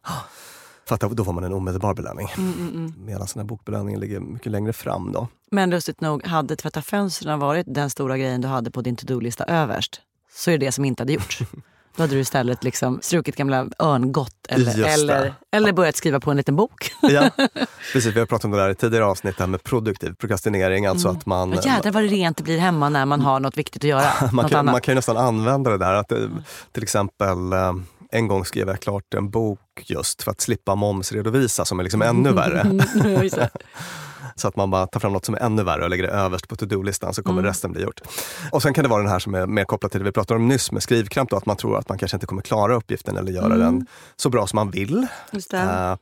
För 0.84 0.94
att 0.94 1.00
då- 1.00 1.08
då 1.08 1.24
får 1.24 1.32
man 1.32 1.44
en 1.44 1.52
omedelbar 1.52 1.94
belöning. 1.94 2.28
Mm, 2.38 2.52
mm, 2.52 2.68
mm. 2.74 2.94
Medan 3.04 3.26
den 3.34 3.40
här 3.40 3.44
bokbelöningen 3.48 4.00
ligger 4.00 4.20
mycket 4.20 4.52
längre 4.52 4.72
fram 4.72 5.12
då. 5.12 5.28
Men 5.50 5.70
lustigt 5.70 6.00
nog, 6.00 6.26
hade 6.26 6.56
tvätta 6.56 6.82
fönstren 6.82 7.38
varit 7.38 7.66
den 7.68 7.90
stora 7.90 8.18
grejen 8.18 8.40
du 8.40 8.48
hade 8.48 8.70
på 8.70 8.82
din 8.82 8.96
to-do-lista 8.96 9.44
överst 9.44 10.00
så 10.34 10.50
är 10.50 10.58
det 10.58 10.66
det 10.66 10.72
som 10.72 10.84
inte 10.84 11.00
hade 11.02 11.12
gjorts. 11.12 11.42
Då 11.96 12.02
hade 12.02 12.14
du 12.14 12.20
istället 12.20 12.64
liksom 12.64 12.98
strukit 13.02 13.36
gamla 13.36 13.66
örngott 13.78 14.46
eller, 14.48 14.84
eller, 14.84 15.34
eller 15.50 15.72
börjat 15.72 15.96
skriva 15.96 16.20
på 16.20 16.30
en 16.30 16.36
liten 16.36 16.56
bok. 16.56 16.92
Ja, 17.00 17.30
precis. 17.92 18.16
Vi 18.16 18.18
har 18.18 18.26
pratat 18.26 18.44
om 18.44 18.50
det 18.50 18.56
där 18.56 18.70
i 18.70 18.74
tidigare 18.74 19.04
avsnitt, 19.04 19.36
det 19.36 19.42
här 19.42 19.48
med 19.48 19.62
produktiv 19.62 20.14
prokrastinering. 20.14 20.86
Alltså 20.86 21.08
att 21.08 21.26
man, 21.26 21.52
Och 21.52 21.66
jädrar 21.66 21.92
vad 21.92 22.02
det 22.02 22.08
rent 22.08 22.36
det 22.36 22.42
blir 22.42 22.58
hemma 22.58 22.88
när 22.88 23.06
man 23.06 23.20
har 23.20 23.40
något 23.40 23.58
viktigt 23.58 23.84
att 23.84 23.88
göra. 23.88 24.12
man, 24.32 24.48
kan, 24.48 24.58
annat. 24.58 24.72
man 24.72 24.80
kan 24.80 24.92
ju 24.92 24.96
nästan 24.96 25.16
använda 25.16 25.70
det 25.70 25.78
där. 25.78 25.94
Att 25.94 26.08
det, 26.08 26.28
till 26.72 26.82
exempel, 26.82 27.52
eh, 27.52 27.72
en 28.12 28.28
gång 28.28 28.44
skrev 28.44 28.68
jag 28.68 28.80
klart 28.80 29.14
en 29.14 29.30
bok 29.30 29.60
just 29.84 30.22
för 30.22 30.30
att 30.30 30.40
slippa 30.40 30.74
momsredovisa 30.74 31.64
som 31.64 31.78
är 31.78 31.82
liksom 31.82 32.02
ännu 32.02 32.32
värre. 32.32 32.66
Så 34.34 34.48
att 34.48 34.56
man 34.56 34.70
bara 34.70 34.86
tar 34.86 35.00
fram 35.00 35.12
något 35.12 35.24
som 35.24 35.34
är 35.34 35.38
ännu 35.38 35.62
värre 35.62 35.84
och 35.84 35.90
lägger 35.90 36.02
det 36.02 36.10
överst 36.10 36.48
på 36.48 36.56
to-do-listan 36.56 37.14
så 37.14 37.22
kommer 37.22 37.38
Mm. 37.40 37.48
resten 37.48 37.72
bli 37.72 37.82
gjort. 37.82 38.00
Och 38.52 38.62
sen 38.62 38.74
kan 38.74 38.84
det 38.84 38.88
vara 38.90 39.02
den 39.02 39.10
här 39.10 39.18
som 39.18 39.34
är 39.34 39.46
mer 39.46 39.64
kopplad 39.64 39.90
till 39.92 40.00
det 40.00 40.04
vi 40.04 40.12
pratade 40.12 40.40
om 40.40 40.48
nyss 40.48 40.72
med 40.72 40.82
skrivkramp, 40.82 41.30
då, 41.30 41.36
att 41.36 41.46
man 41.46 41.56
tror 41.56 41.78
att 41.78 41.88
man 41.88 41.98
kanske 41.98 42.16
inte 42.16 42.26
kommer 42.26 42.42
klara 42.42 42.74
uppgiften 42.74 43.16
eller 43.16 43.32
göra 43.32 43.56
den 43.56 43.86
så 44.16 44.30
bra 44.30 44.46
som 44.46 44.56
man 44.56 44.70
vill. 44.70 45.06
Eh, 45.68 45.96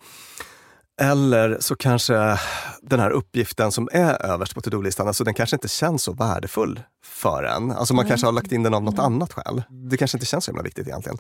eller 1.00 1.56
så 1.60 1.76
kanske 1.76 2.38
den 2.82 3.00
här 3.00 3.10
uppgiften 3.10 3.72
som 3.72 3.88
är 3.92 4.22
överst 4.26 4.54
på 4.54 4.60
to-do-listan, 4.60 5.06
alltså 5.06 5.24
den 5.24 5.34
kanske 5.34 5.56
inte 5.56 5.68
känns 5.68 6.02
så 6.02 6.12
värdefull 6.12 6.80
för 7.04 7.42
en. 7.42 7.70
Alltså 7.72 7.94
man 7.94 8.06
kanske 8.06 8.26
har 8.26 8.32
lagt 8.32 8.52
in 8.52 8.62
den 8.62 8.74
av 8.74 8.82
något 8.82 8.98
annat 8.98 9.32
skäl. 9.32 9.62
Det 9.90 9.96
kanske 9.96 10.16
inte 10.16 10.26
känns 10.26 10.44
så 10.44 10.50
himla 10.50 10.62
viktigt 10.62 10.86
egentligen. 10.86 11.18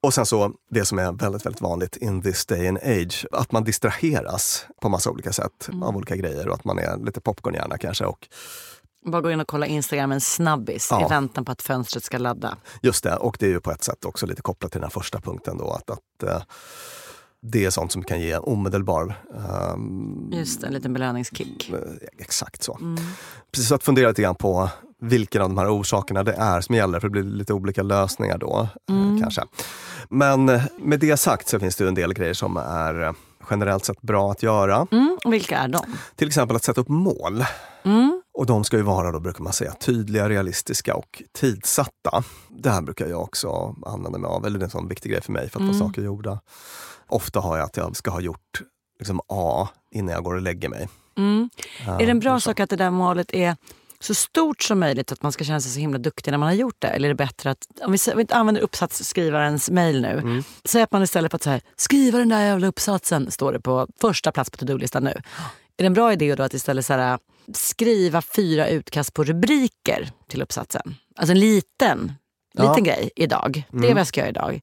Och 0.00 0.14
sen 0.14 0.26
så, 0.26 0.52
det 0.70 0.84
som 0.84 0.98
är 0.98 1.12
väldigt, 1.12 1.46
väldigt 1.46 1.60
vanligt 1.62 1.96
in 1.96 2.22
this 2.22 2.46
day 2.46 2.68
and 2.68 2.78
age, 2.78 3.26
att 3.32 3.52
man 3.52 3.64
distraheras 3.64 4.66
på 4.82 4.88
massa 4.88 5.10
olika 5.10 5.32
sätt 5.32 5.68
av 5.82 5.96
olika 5.96 6.16
grejer 6.16 6.48
och 6.48 6.54
att 6.54 6.64
man 6.64 6.78
är 6.78 7.04
lite 7.06 7.20
popcornhjärna 7.20 7.78
kanske. 7.78 8.04
Och 8.04 8.28
Bara 9.06 9.22
gå 9.22 9.30
in 9.30 9.40
och 9.40 9.48
kolla 9.48 9.66
Instagram 9.66 10.12
en 10.12 10.20
snabbis 10.20 10.88
Ja. 10.90 11.06
i 11.06 11.08
väntan 11.08 11.44
på 11.44 11.52
att 11.52 11.62
fönstret 11.62 12.04
ska 12.04 12.18
ladda. 12.18 12.56
Just 12.82 13.04
det, 13.04 13.16
och 13.16 13.36
det 13.40 13.46
är 13.46 13.50
ju 13.50 13.60
på 13.60 13.70
ett 13.70 13.84
sätt 13.84 14.04
också 14.04 14.26
lite 14.26 14.42
kopplat 14.42 14.72
till 14.72 14.80
den 14.80 14.84
här 14.90 15.00
första 15.00 15.20
punkten 15.20 15.58
då, 15.58 15.70
att, 15.70 15.90
att 15.90 16.22
eh, 16.22 16.42
det 17.46 17.64
är 17.64 17.70
sånt 17.70 17.92
som 17.92 18.02
kan 18.04 18.20
ge 18.20 18.32
en 18.32 18.42
omedelbar 18.42 19.22
ehm, 19.34 20.30
Just 20.32 20.62
en 20.62 20.72
liten 20.72 20.92
belöningskick. 20.92 21.70
Eh, 21.70 21.78
Exakt 22.18 22.62
så. 22.62 22.78
Precis 23.52 23.68
så 23.68 23.74
att 23.74 23.82
fundera 23.84 24.08
lite 24.08 24.22
grann 24.22 24.34
på 24.34 24.70
vilken 25.08 25.42
av 25.42 25.48
de 25.48 25.58
här 25.58 25.78
orsakerna 25.78 26.22
det 26.22 26.32
är 26.32 26.60
som 26.60 26.74
gäller, 26.74 27.00
för 27.00 27.08
det 27.08 27.12
blir 27.12 27.22
lite 27.22 27.52
olika 27.52 27.82
lösningar 27.82 28.38
då. 28.38 28.68
eh, 28.90 29.22
kanske. 29.22 29.42
Men 30.08 30.48
eh, 30.48 30.62
med 30.78 31.00
det 31.00 31.16
sagt 31.16 31.48
så 31.48 31.60
finns 31.60 31.76
det 31.76 31.88
en 31.88 31.94
del 31.94 32.14
grejer 32.14 32.34
som 32.34 32.56
är 32.56 33.02
eh, 33.02 33.12
generellt 33.50 33.84
sett 33.84 34.02
bra 34.02 34.30
att 34.30 34.42
göra. 34.42 34.86
Mm, 34.92 35.18
vilka 35.24 35.58
är 35.58 35.68
de? 35.68 35.80
Till 36.16 36.28
exempel 36.28 36.56
att 36.56 36.64
sätta 36.64 36.80
upp 36.80 36.88
mål. 36.88 37.44
Mm. 37.82 38.22
Och 38.38 38.46
de 38.46 38.64
ska 38.64 38.76
ju 38.76 38.82
vara, 38.82 39.12
då 39.12 39.20
brukar 39.20 39.44
man 39.44 39.52
säga, 39.52 39.72
tydliga, 39.72 40.28
realistiska 40.28 40.94
och 40.94 41.22
tidsatta. 41.32 42.22
Det 42.48 42.70
här 42.70 42.82
brukar 42.82 43.06
jag 43.06 43.22
också 43.22 43.74
använda 43.86 44.18
mig 44.18 44.28
av, 44.28 44.46
eller 44.46 44.58
det 44.58 44.62
är 44.62 44.66
en 44.66 44.70
sån 44.70 44.88
viktig 44.88 45.12
grej 45.12 45.20
för 45.20 45.32
mig 45.32 45.50
för 45.50 45.60
att 45.60 45.66
få 45.66 45.74
saker 45.74 46.02
gjorda. 46.02 46.40
Ofta 47.08 47.40
har 47.40 47.56
jag 47.56 47.64
att 47.64 47.76
jag 47.76 47.96
ska 47.96 48.10
ha 48.10 48.20
gjort 48.20 48.62
liksom 48.98 49.20
A 49.28 49.68
innan 49.90 50.14
jag 50.14 50.24
går 50.24 50.34
och 50.34 50.42
lägger 50.42 50.68
mig. 50.68 50.88
Mm. 51.16 51.50
Är 51.86 51.98
det 51.98 52.10
en 52.10 52.20
bra 52.20 52.40
så. 52.40 52.44
sak 52.44 52.60
att 52.60 52.70
det 52.70 52.76
där 52.76 52.90
målet 52.90 53.34
är 53.34 53.56
så 54.04 54.14
stort 54.14 54.62
som 54.62 54.80
möjligt, 54.80 55.12
att 55.12 55.22
man 55.22 55.32
ska 55.32 55.44
känna 55.44 55.60
sig 55.60 55.72
så 55.72 55.80
himla 55.80 55.98
duktig 55.98 56.30
när 56.30 56.38
man 56.38 56.48
har 56.48 56.54
gjort 56.54 56.76
det? 56.78 56.88
Eller 56.88 57.08
är 57.08 57.14
det 57.14 57.24
bättre 57.24 57.50
att, 57.50 57.66
om 57.84 57.92
vi, 57.92 57.96
s- 57.96 58.08
vi 58.16 58.26
använder 58.30 58.62
uppsatsskrivarens 58.62 59.70
mejl 59.70 60.00
nu, 60.02 60.08
Mm. 60.18 60.44
säg 60.64 60.82
att 60.82 60.92
man 60.92 61.02
istället 61.02 61.30
för 61.32 61.36
att 61.36 61.42
så 61.42 61.50
här, 61.50 61.60
skriva 61.76 62.18
den 62.18 62.28
där 62.28 62.40
jävla 62.40 62.66
uppsatsen, 62.66 63.30
står 63.30 63.52
det 63.52 63.60
på 63.60 63.86
första 64.00 64.32
plats 64.32 64.50
på 64.50 64.56
to-do-listan 64.56 65.04
nu. 65.04 65.10
Är 65.10 65.82
det 65.82 65.86
en 65.86 65.94
bra 65.94 66.12
idé 66.12 66.34
då 66.34 66.42
att 66.42 66.54
istället 66.54 66.86
så 66.86 66.92
här, 66.92 67.18
skriva 67.54 68.22
fyra 68.22 68.68
utkast 68.68 69.14
på 69.14 69.24
rubriker 69.24 70.10
till 70.28 70.42
uppsatsen? 70.42 70.94
Alltså 71.16 71.32
en 71.32 71.40
liten, 71.40 72.12
Ja. 72.58 72.68
liten 72.68 72.84
grej 72.84 73.10
idag. 73.16 73.66
Det 73.70 73.88
är 73.88 73.92
vad 73.92 74.00
jag 74.00 74.06
ska 74.06 74.20
göra 74.20 74.30
idag. 74.30 74.60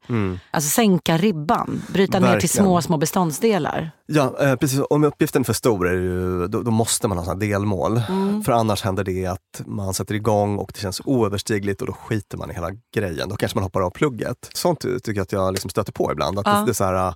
Alltså 0.52 0.70
sänka 0.70 1.18
ribban, 1.18 1.82
bryta 1.94 2.20
ner 2.20 2.28
till 2.28 2.34
Verkligen. 2.34 2.66
små, 2.66 2.82
små 2.82 2.98
beståndsdelar. 2.98 3.92
Ja, 4.06 4.36
eh, 4.42 4.56
precis. 4.56 4.82
Om 4.90 5.04
uppgiften 5.04 5.42
är 5.42 5.44
för 5.44 5.54
stor 5.54 5.88
är 5.90 5.94
ju, 5.94 6.48
då, 6.48 6.62
då 6.62 6.72
måste 6.72 7.08
man 7.08 7.18
ha 7.18 7.26
såna 7.26 7.36
delmål. 7.40 8.02
Mm. 8.10 8.44
För 8.44 8.52
annars 8.52 8.82
händer 8.84 9.04
det 9.04 9.26
att 9.26 9.62
man 9.66 9.94
sätter 9.94 10.16
igång 10.16 10.58
och 10.58 10.72
det 10.74 10.80
känns 10.80 11.02
oöverstigligt 11.06 11.82
och 11.82 11.88
då 11.88 11.94
skiter 11.94 12.38
man 12.38 12.52
i 12.52 12.54
hela 12.54 12.70
grejen. 12.96 13.30
Då 13.30 13.36
kanske 13.36 13.58
man 13.58 13.64
hoppar 13.64 13.82
av 13.82 13.90
plugget. 13.90 14.50
Sånt 14.54 14.80
tycker 14.80 15.14
jag 15.14 15.22
att 15.22 15.32
jag 15.32 15.52
liksom 15.54 15.70
stöter 15.70 15.92
på 15.92 16.12
ibland. 16.12 16.40
Att 16.40 16.48
Ja. 16.48 16.54
det, 16.54 16.66
det 16.66 16.72
är 16.72 16.74
så 16.74 16.84
här, 16.84 17.08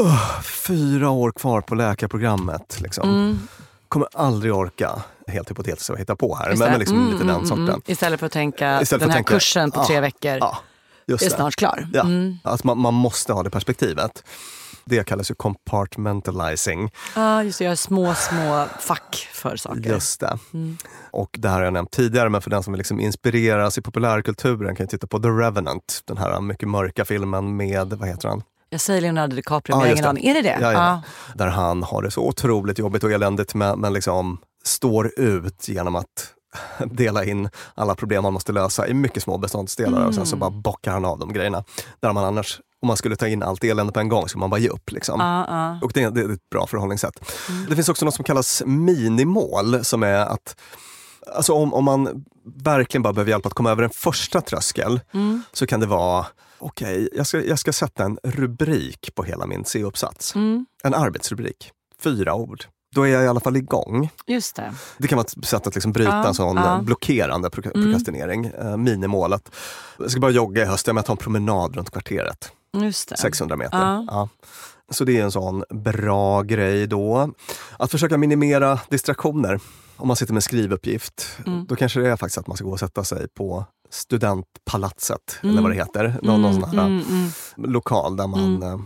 uh, 0.00 0.40
fyra 0.42 1.10
år 1.10 1.32
kvar 1.32 1.60
på 1.60 1.74
läkarprogrammet. 1.74 2.78
Liksom. 2.80 3.38
Kommer 3.88 4.08
aldrig 4.14 4.54
orka, 4.54 5.02
helt 5.26 5.50
hypotetiskt 5.50 5.90
att 5.90 5.98
hitta 5.98 6.16
på 6.16 6.36
här, 6.36 6.50
Just 6.50 6.62
men, 6.62 6.78
liksom 6.78 6.96
Mm, 6.98 7.10
lite 7.10 7.16
mm, 7.22 7.26
den 7.26 7.36
mm, 7.36 7.46
sorten. 7.48 7.68
mm. 7.68 7.80
Istället 7.86 8.20
för 8.20 8.26
att 8.26 8.32
tänka 8.32 8.82
Istället 8.82 9.00
den 9.00 9.10
här 9.10 9.16
tänka, 9.16 9.32
kursen 9.34 9.70
på 9.70 9.80
ja, 9.80 9.86
tre 9.86 10.00
veckor 10.00 10.36
Ja, 10.40 10.58
just 11.06 11.24
är 11.24 11.30
det. 11.30 11.36
snart 11.36 11.56
klar. 11.56 11.88
Ja, 11.92 12.00
Mm. 12.00 12.38
att 12.44 12.64
man, 12.64 12.78
man 12.78 12.94
måste 12.94 13.32
ha 13.32 13.42
det 13.42 13.50
perspektivet. 13.50 14.24
Det 14.84 15.04
kallas 15.04 15.30
ju 15.30 15.34
compartmentalizing. 15.34 16.90
Ja, 17.14 17.42
just 17.44 17.58
det. 17.58 17.66
Har 17.66 17.74
små, 17.74 18.14
små 18.14 18.64
fack 18.80 19.28
för 19.32 19.56
saker. 19.56 19.80
Just 19.80 20.20
det. 20.20 20.38
Mm. 20.54 20.76
Och 21.10 21.36
det 21.38 21.48
här 21.48 21.56
har 21.56 21.62
jag 21.64 21.72
nämnt 21.72 21.90
tidigare, 21.90 22.28
men 22.28 22.42
för 22.42 22.50
den 22.50 22.62
som 22.62 22.72
vill 22.72 22.78
liksom 22.78 23.00
inspireras 23.00 23.78
i 23.78 23.82
populärkulturen 23.82 24.76
kan 24.76 24.84
ju 24.84 24.88
titta 24.88 25.06
på 25.06 25.18
The 25.18 25.28
Revenant. 25.28 26.00
Den 26.04 26.16
här 26.18 26.40
mycket 26.40 26.68
mörka 26.68 27.04
filmen 27.04 27.56
med, 27.56 27.92
vad 27.92 28.08
heter 28.08 28.28
han? 28.28 28.42
Jag 28.70 28.80
säger 28.80 29.00
Leonardo 29.00 29.36
DiCaprio, 29.36 29.76
men 29.76 29.80
Ja, 29.80 29.86
jag 29.86 29.92
har 29.92 29.96
ingen 29.98 30.08
aning. 30.10 30.26
Är 30.28 30.34
det 30.34 30.42
det? 30.42 30.58
Ja, 30.60 30.72
ja. 30.72 31.02
Där 31.34 31.46
han 31.46 31.82
har 31.82 32.02
det 32.02 32.10
så 32.10 32.28
otroligt 32.28 32.78
jobbigt 32.78 33.04
och 33.04 33.10
eländigt 33.12 33.54
men, 33.54 33.80
men 33.80 33.92
liksom 33.92 34.38
står 34.64 35.20
ut 35.20 35.68
genom 35.68 35.96
att 35.96 36.32
dela 36.84 37.24
in 37.24 37.48
alla 37.74 37.94
problem 37.94 38.22
man 38.22 38.32
måste 38.32 38.52
lösa 38.52 38.88
i 38.88 38.94
mycket 38.94 39.22
små 39.22 39.38
beståndsdelar 39.38 39.98
och 40.06 40.14
sen 40.14 40.22
Mm. 40.22 40.26
så 40.26 40.36
bara 40.36 40.50
bockar 40.50 40.92
han 40.92 41.04
av 41.04 41.18
de 41.18 41.32
grejerna. 41.32 41.64
Där 42.00 42.12
man 42.12 42.24
annars, 42.24 42.60
om 42.82 42.86
man 42.86 42.96
skulle 42.96 43.16
ta 43.16 43.28
in 43.28 43.42
allt 43.42 43.64
elände 43.64 43.92
på 43.92 44.00
en 44.00 44.08
gång, 44.08 44.28
skulle 44.28 44.40
man 44.40 44.50
bara 44.50 44.60
ge 44.60 44.68
upp. 44.68 44.90
Liksom. 44.92 45.20
Ja. 45.20 45.78
Och 45.82 45.92
det, 45.94 46.10
det 46.10 46.20
är 46.20 46.32
ett 46.32 46.50
bra 46.50 46.66
förhållningssätt. 46.66 47.32
Mm. 47.48 47.66
Det 47.68 47.74
finns 47.74 47.88
också 47.88 48.04
något 48.04 48.14
som 48.14 48.24
kallas 48.24 48.62
minimål 48.66 49.84
som 49.84 50.02
är 50.02 50.18
att 50.18 50.56
Alltså 51.36 51.52
om, 51.52 51.74
om 51.74 51.84
man 51.84 52.24
verkligen 52.56 53.02
bara 53.02 53.12
behöver 53.12 53.30
hjälp 53.30 53.46
att 53.46 53.54
komma 53.54 53.70
över 53.70 53.82
en 53.82 53.90
första 53.90 54.40
tröskel 54.40 55.00
Mm. 55.14 55.42
så 55.52 55.66
kan 55.66 55.80
det 55.80 55.86
vara, 55.86 56.26
okej, 56.66 57.08
jag, 57.12 57.26
ska, 57.26 57.44
jag 57.44 57.58
ska 57.58 57.72
sätta 57.72 58.04
en 58.04 58.18
rubrik 58.22 59.14
på 59.14 59.22
hela 59.22 59.46
min 59.46 59.64
C-uppsats. 59.64 60.34
Mm. 60.34 60.66
En 60.84 60.94
arbetsrubrik, 60.94 61.70
fyra 62.00 62.34
ord. 62.34 62.64
Då 62.94 63.02
är 63.02 63.08
jag 63.08 63.24
i 63.24 63.28
alla 63.28 63.40
fall 63.40 63.56
igång. 63.56 64.08
Just 64.26 64.56
det. 64.56 64.74
Det 64.98 65.08
kan 65.08 65.16
vara 65.16 65.24
ett 65.38 65.46
sätt 65.46 65.66
att 65.66 65.74
liksom 65.74 65.92
bryta 65.92 66.10
Ja, 66.10 66.28
en 66.28 66.34
sån 66.34 66.56
ja. 66.56 66.80
blockerande 66.82 67.50
pro- 67.50 67.62
prokrastinering. 67.70 68.44
Eh, 68.46 68.76
minimålet. 68.76 69.50
Jag 69.98 70.10
ska 70.10 70.20
bara 70.20 70.30
jogga 70.30 70.62
i 70.62 70.66
höst, 70.66 70.86
jag 70.86 71.04
tar 71.04 71.12
en 71.14 71.16
promenad 71.16 71.76
runt 71.76 71.90
kvarteret. 71.90 72.52
Just 72.82 73.08
det. 73.08 73.16
600 73.16 73.56
meter. 73.56 73.78
Ja. 73.78 74.04
Ja. 74.08 74.28
Så 74.90 75.04
det 75.04 75.18
är 75.18 75.22
en 75.24 75.32
sån 75.32 75.64
bra 75.70 76.42
grej 76.42 76.86
då. 76.86 77.32
Att 77.78 77.90
försöka 77.90 78.18
minimera 78.18 78.80
distraktioner. 78.88 79.60
Om 79.96 80.08
man 80.08 80.16
sitter 80.16 80.32
med 80.32 80.38
en 80.38 80.42
skrivuppgift, 80.42 81.38
Mm. 81.46 81.66
då 81.68 81.76
kanske 81.76 82.00
det 82.00 82.08
är 82.08 82.16
faktiskt 82.16 82.38
att 82.38 82.46
man 82.46 82.56
ska 82.56 82.64
gå 82.66 82.72
och 82.72 82.78
sätta 82.80 83.04
sig 83.04 83.28
på 83.28 83.64
studentpalatset, 83.90 85.38
eller 85.42 85.62
vad 85.62 85.70
det 85.70 85.74
heter. 85.74 86.18
Någon, 86.22 86.42
någon 86.42 86.54
sån 86.54 86.64
här 86.64 86.86
Mm, 86.86 87.02
mm. 87.08 87.72
lokal 87.72 88.16
där 88.16 88.26
man 88.26 88.62
eh, 88.62 88.80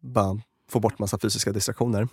bara 0.00 0.40
får 0.70 0.80
bort 0.80 0.98
massa 0.98 1.18
fysiska 1.18 1.52
distraktioner. 1.52 2.08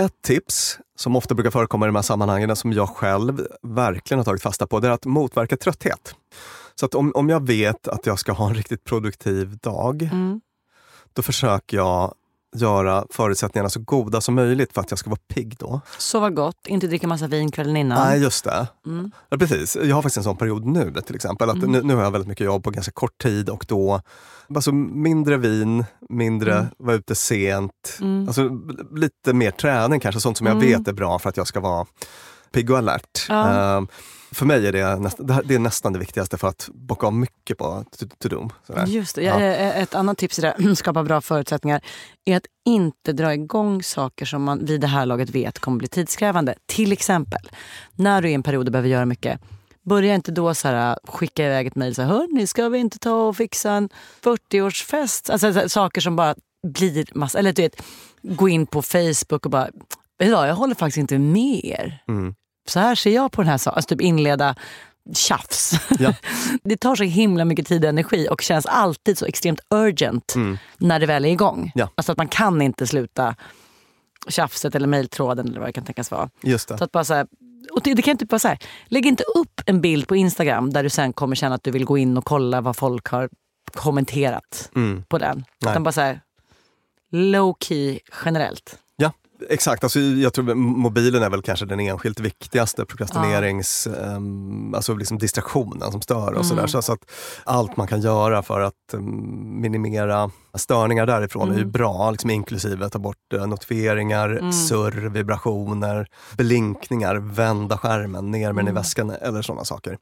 Ett 0.00 0.22
tips 0.22 0.78
som 0.98 1.16
ofta 1.16 1.34
brukar 1.34 1.50
förekomma 1.50 1.86
i 1.86 1.88
de 1.88 1.94
här 1.94 2.02
sammanhangen, 2.02 2.56
som 2.56 2.72
jag 2.72 2.88
själv 2.88 3.46
verkligen 3.62 4.18
har 4.18 4.24
tagit 4.24 4.42
fasta 4.42 4.66
på, 4.66 4.80
det 4.80 4.88
är 4.88 4.92
att 4.92 5.06
motverka 5.06 5.56
trötthet. 5.56 6.14
Så 6.74 6.86
att 6.86 6.94
om, 6.94 7.12
om 7.14 7.28
jag 7.28 7.46
vet 7.46 7.88
att 7.88 8.06
jag 8.06 8.18
ska 8.18 8.32
ha 8.32 8.48
en 8.48 8.54
riktigt 8.54 8.84
produktiv 8.84 9.58
dag, 9.58 10.02
Mm. 10.02 10.40
då 11.12 11.22
försöker 11.22 11.76
jag 11.76 12.14
göra 12.56 13.04
förutsättningarna 13.10 13.68
så 13.68 13.80
goda 13.80 14.20
som 14.20 14.34
möjligt 14.34 14.72
för 14.72 14.80
att 14.80 14.90
jag 14.90 14.98
ska 14.98 15.10
vara 15.10 15.20
pigg 15.34 15.56
då. 15.58 15.80
Sova 15.98 16.30
gott, 16.30 16.66
inte 16.66 16.86
dricka 16.86 17.06
massa 17.08 17.26
vin 17.26 17.50
kvällen 17.50 17.76
innan. 17.76 18.08
Nej, 18.08 18.20
just 18.22 18.44
det. 18.44 18.66
Mm. 18.86 19.10
Ja, 19.28 19.38
precis. 19.38 19.76
Jag 19.76 19.94
har 19.94 20.02
faktiskt 20.02 20.16
en 20.16 20.24
sån 20.24 20.36
period 20.36 20.64
nu 20.66 20.92
till 21.06 21.14
exempel. 21.14 21.50
Att 21.50 21.68
nu, 21.68 21.82
nu 21.82 21.94
har 21.94 22.02
jag 22.02 22.10
väldigt 22.10 22.28
mycket 22.28 22.44
jobb 22.44 22.64
på 22.64 22.70
ganska 22.70 22.92
kort 22.92 23.18
tid 23.22 23.48
och 23.48 23.64
då 23.68 24.00
alltså 24.54 24.72
mindre 24.72 25.36
vin, 25.36 25.84
mindre 26.08 26.52
Mm. 26.54 26.66
vara 26.78 26.96
ute 26.96 27.14
sent. 27.14 27.98
Alltså, 28.26 28.50
lite 28.96 29.32
mer 29.32 29.50
träning 29.50 30.00
kanske, 30.00 30.20
sånt 30.20 30.38
som 30.38 30.46
jag 30.46 30.54
vet 30.60 30.88
är 30.88 30.92
bra 30.92 31.18
för 31.18 31.28
att 31.28 31.36
jag 31.36 31.46
ska 31.46 31.60
vara 31.60 31.86
pigg 32.52 32.70
och 32.70 32.78
alert. 32.78 33.26
Ja. 33.28 33.48
Ehm, 33.48 33.88
för 34.32 34.46
mig 34.46 34.66
är 34.66 34.72
det, 34.72 34.96
näst, 34.96 35.18
det, 35.44 35.54
är 35.54 35.58
nästan 35.58 35.92
det 35.92 35.98
viktigaste 35.98 36.38
för 36.38 36.48
att 36.48 36.68
bocka 36.72 37.06
av 37.06 37.14
mycket 37.14 37.58
på 37.58 37.84
sådär. 38.66 38.86
Just 38.86 39.14
det. 39.14 39.22
Ja. 39.22 39.40
Ja. 39.40 39.72
Ett 39.72 39.94
annat 39.94 40.18
tips 40.18 40.38
i 40.38 40.42
det, 40.42 40.74
skapa 40.76 41.04
bra 41.04 41.20
förutsättningar, 41.20 41.80
är 42.24 42.36
att 42.36 42.46
inte 42.66 43.12
dra 43.12 43.34
igång 43.34 43.82
saker 43.82 44.26
som 44.26 44.42
man 44.42 44.64
vid 44.64 44.80
det 44.80 44.86
här 44.86 45.06
laget 45.06 45.30
vet 45.30 45.58
kommer 45.58 45.78
bli 45.78 45.88
tidskrävande. 45.88 46.54
Till 46.66 46.92
exempel, 46.92 47.50
när 47.92 48.22
du 48.22 48.30
i 48.30 48.34
en 48.34 48.42
period 48.42 48.72
behöver 48.72 48.88
göra 48.88 49.06
mycket, 49.06 49.40
börja 49.82 50.14
inte 50.14 50.32
då 50.32 50.54
så 50.54 50.68
här, 50.68 50.98
skicka 51.04 51.46
iväg 51.46 51.66
ett 51.66 51.76
mejl 51.76 51.94
hörni, 51.98 52.46
ska 52.46 52.68
vi 52.68 52.78
inte 52.78 52.98
ta 52.98 53.14
och 53.14 53.36
fixa 53.36 53.72
en 53.72 53.88
40-årsfest? 54.22 55.30
Alltså 55.30 55.52
så 55.52 55.58
här, 55.58 55.68
saker 55.68 56.00
som 56.00 56.16
bara 56.16 56.34
blir 56.66 57.06
massa, 57.14 57.38
eller 57.38 57.52
du 57.52 57.62
vet, 57.62 57.82
gå 58.22 58.48
in 58.48 58.66
på 58.66 58.82
Facebook 58.82 59.44
och 59.44 59.50
bara, 59.50 59.68
vet 60.18 60.28
du 60.28 60.30
vad, 60.30 60.48
jag 60.48 60.54
håller 60.54 60.74
faktiskt 60.74 60.98
inte 60.98 61.18
med 61.18 61.64
er. 61.64 62.02
Mm. 62.08 62.34
Så 62.68 62.80
här 62.80 62.94
ser 62.94 63.10
jag 63.14 63.32
på 63.32 63.42
den 63.42 63.50
här 63.50 63.58
saken. 63.58 63.76
Alltså 63.76 63.88
typ 63.88 64.00
inleda 64.00 64.54
tjafs. 65.14 65.72
Ja. 65.98 66.14
det 66.64 66.76
tar 66.76 66.96
så 66.96 67.04
himla 67.04 67.44
mycket 67.44 67.66
tid 67.66 67.84
och 67.84 67.88
energi 67.88 68.28
och 68.30 68.40
känns 68.42 68.66
alltid 68.66 69.18
så 69.18 69.26
extremt 69.26 69.60
urgent 69.70 70.34
när 70.78 71.00
det 71.00 71.06
väl 71.06 71.24
är 71.24 71.28
igång. 71.28 71.58
Mm. 71.58 71.70
Ja. 71.74 71.88
Alltså 71.94 72.12
att 72.12 72.18
man 72.18 72.28
kan 72.28 72.62
inte 72.62 72.86
sluta 72.86 73.34
tjafset 74.28 74.74
eller 74.74 74.86
mejltråden 74.86 75.48
eller 75.48 75.58
vad 75.60 75.68
det 75.68 75.72
kan 75.72 75.84
tänkas 75.84 76.10
vara. 76.10 76.30
Just 76.42 76.68
det. 76.68 76.78
Så 76.78 76.84
att 76.84 76.92
bara 76.92 77.04
så 77.04 77.14
här, 77.14 77.26
och 77.72 77.80
det, 77.84 77.94
det 77.94 78.02
kan 78.02 78.16
typ 78.16 78.30
vara 78.30 78.38
så 78.38 78.48
här, 78.48 78.58
lägg 78.86 79.06
inte 79.06 79.24
upp 79.34 79.60
en 79.66 79.80
bild 79.80 80.08
på 80.08 80.16
Instagram 80.16 80.72
där 80.72 80.82
du 80.82 80.90
sen 80.90 81.12
kommer 81.12 81.36
känna 81.36 81.54
att 81.54 81.64
du 81.64 81.70
vill 81.70 81.84
gå 81.84 81.98
in 81.98 82.16
och 82.16 82.24
kolla 82.24 82.60
vad 82.60 82.76
folk 82.76 83.06
har 83.08 83.28
kommenterat 83.74 84.70
Mm. 84.76 85.04
på 85.08 85.18
den. 85.18 85.44
Nej. 85.60 85.70
Utan 85.72 85.82
bara 85.82 85.92
så 85.92 86.00
här, 86.00 86.20
low 87.12 87.56
key 87.60 87.98
generellt. 88.24 88.78
Ja, 89.40 89.46
exakt. 89.50 89.84
Alltså, 89.84 90.00
jag 90.00 90.32
tror 90.34 90.54
mobilen 90.54 91.22
är 91.22 91.30
väl 91.30 91.42
kanske 91.42 91.66
den 91.66 91.80
enskilt 91.80 92.20
viktigaste 92.20 92.84
prokrastinerings... 92.84 93.86
ehm, 93.86 94.74
alltså 94.74 94.94
liksom 94.94 95.18
distraktionen 95.18 95.92
som 95.92 96.02
stör 96.02 96.32
och 96.34 96.46
sådär. 96.46 96.66
Så, 96.66 96.82
så 96.82 96.92
att 96.92 97.10
allt 97.44 97.76
man 97.76 97.86
kan 97.86 98.00
göra 98.00 98.42
för 98.42 98.60
att 98.60 98.94
ehm, 98.94 99.60
minimera 99.60 100.30
störningar 100.54 101.06
därifrån 101.06 101.52
är 101.52 101.58
ju 101.58 101.64
bra, 101.64 102.10
liksom 102.10 102.30
inklusive 102.30 102.88
ta 102.88 102.98
bort 102.98 103.16
eh, 103.34 103.46
notifieringar, 103.46 104.50
surr, 104.52 105.08
vibrationer, 105.08 106.06
blinkningar, 106.36 107.16
vända 107.16 107.78
skärmen, 107.78 108.30
ner 108.30 108.52
med 108.52 108.64
den 108.64 108.72
i 108.72 108.74
väskan 108.74 109.10
eller 109.10 109.42
sådana 109.42 109.64
saker. 109.64 109.98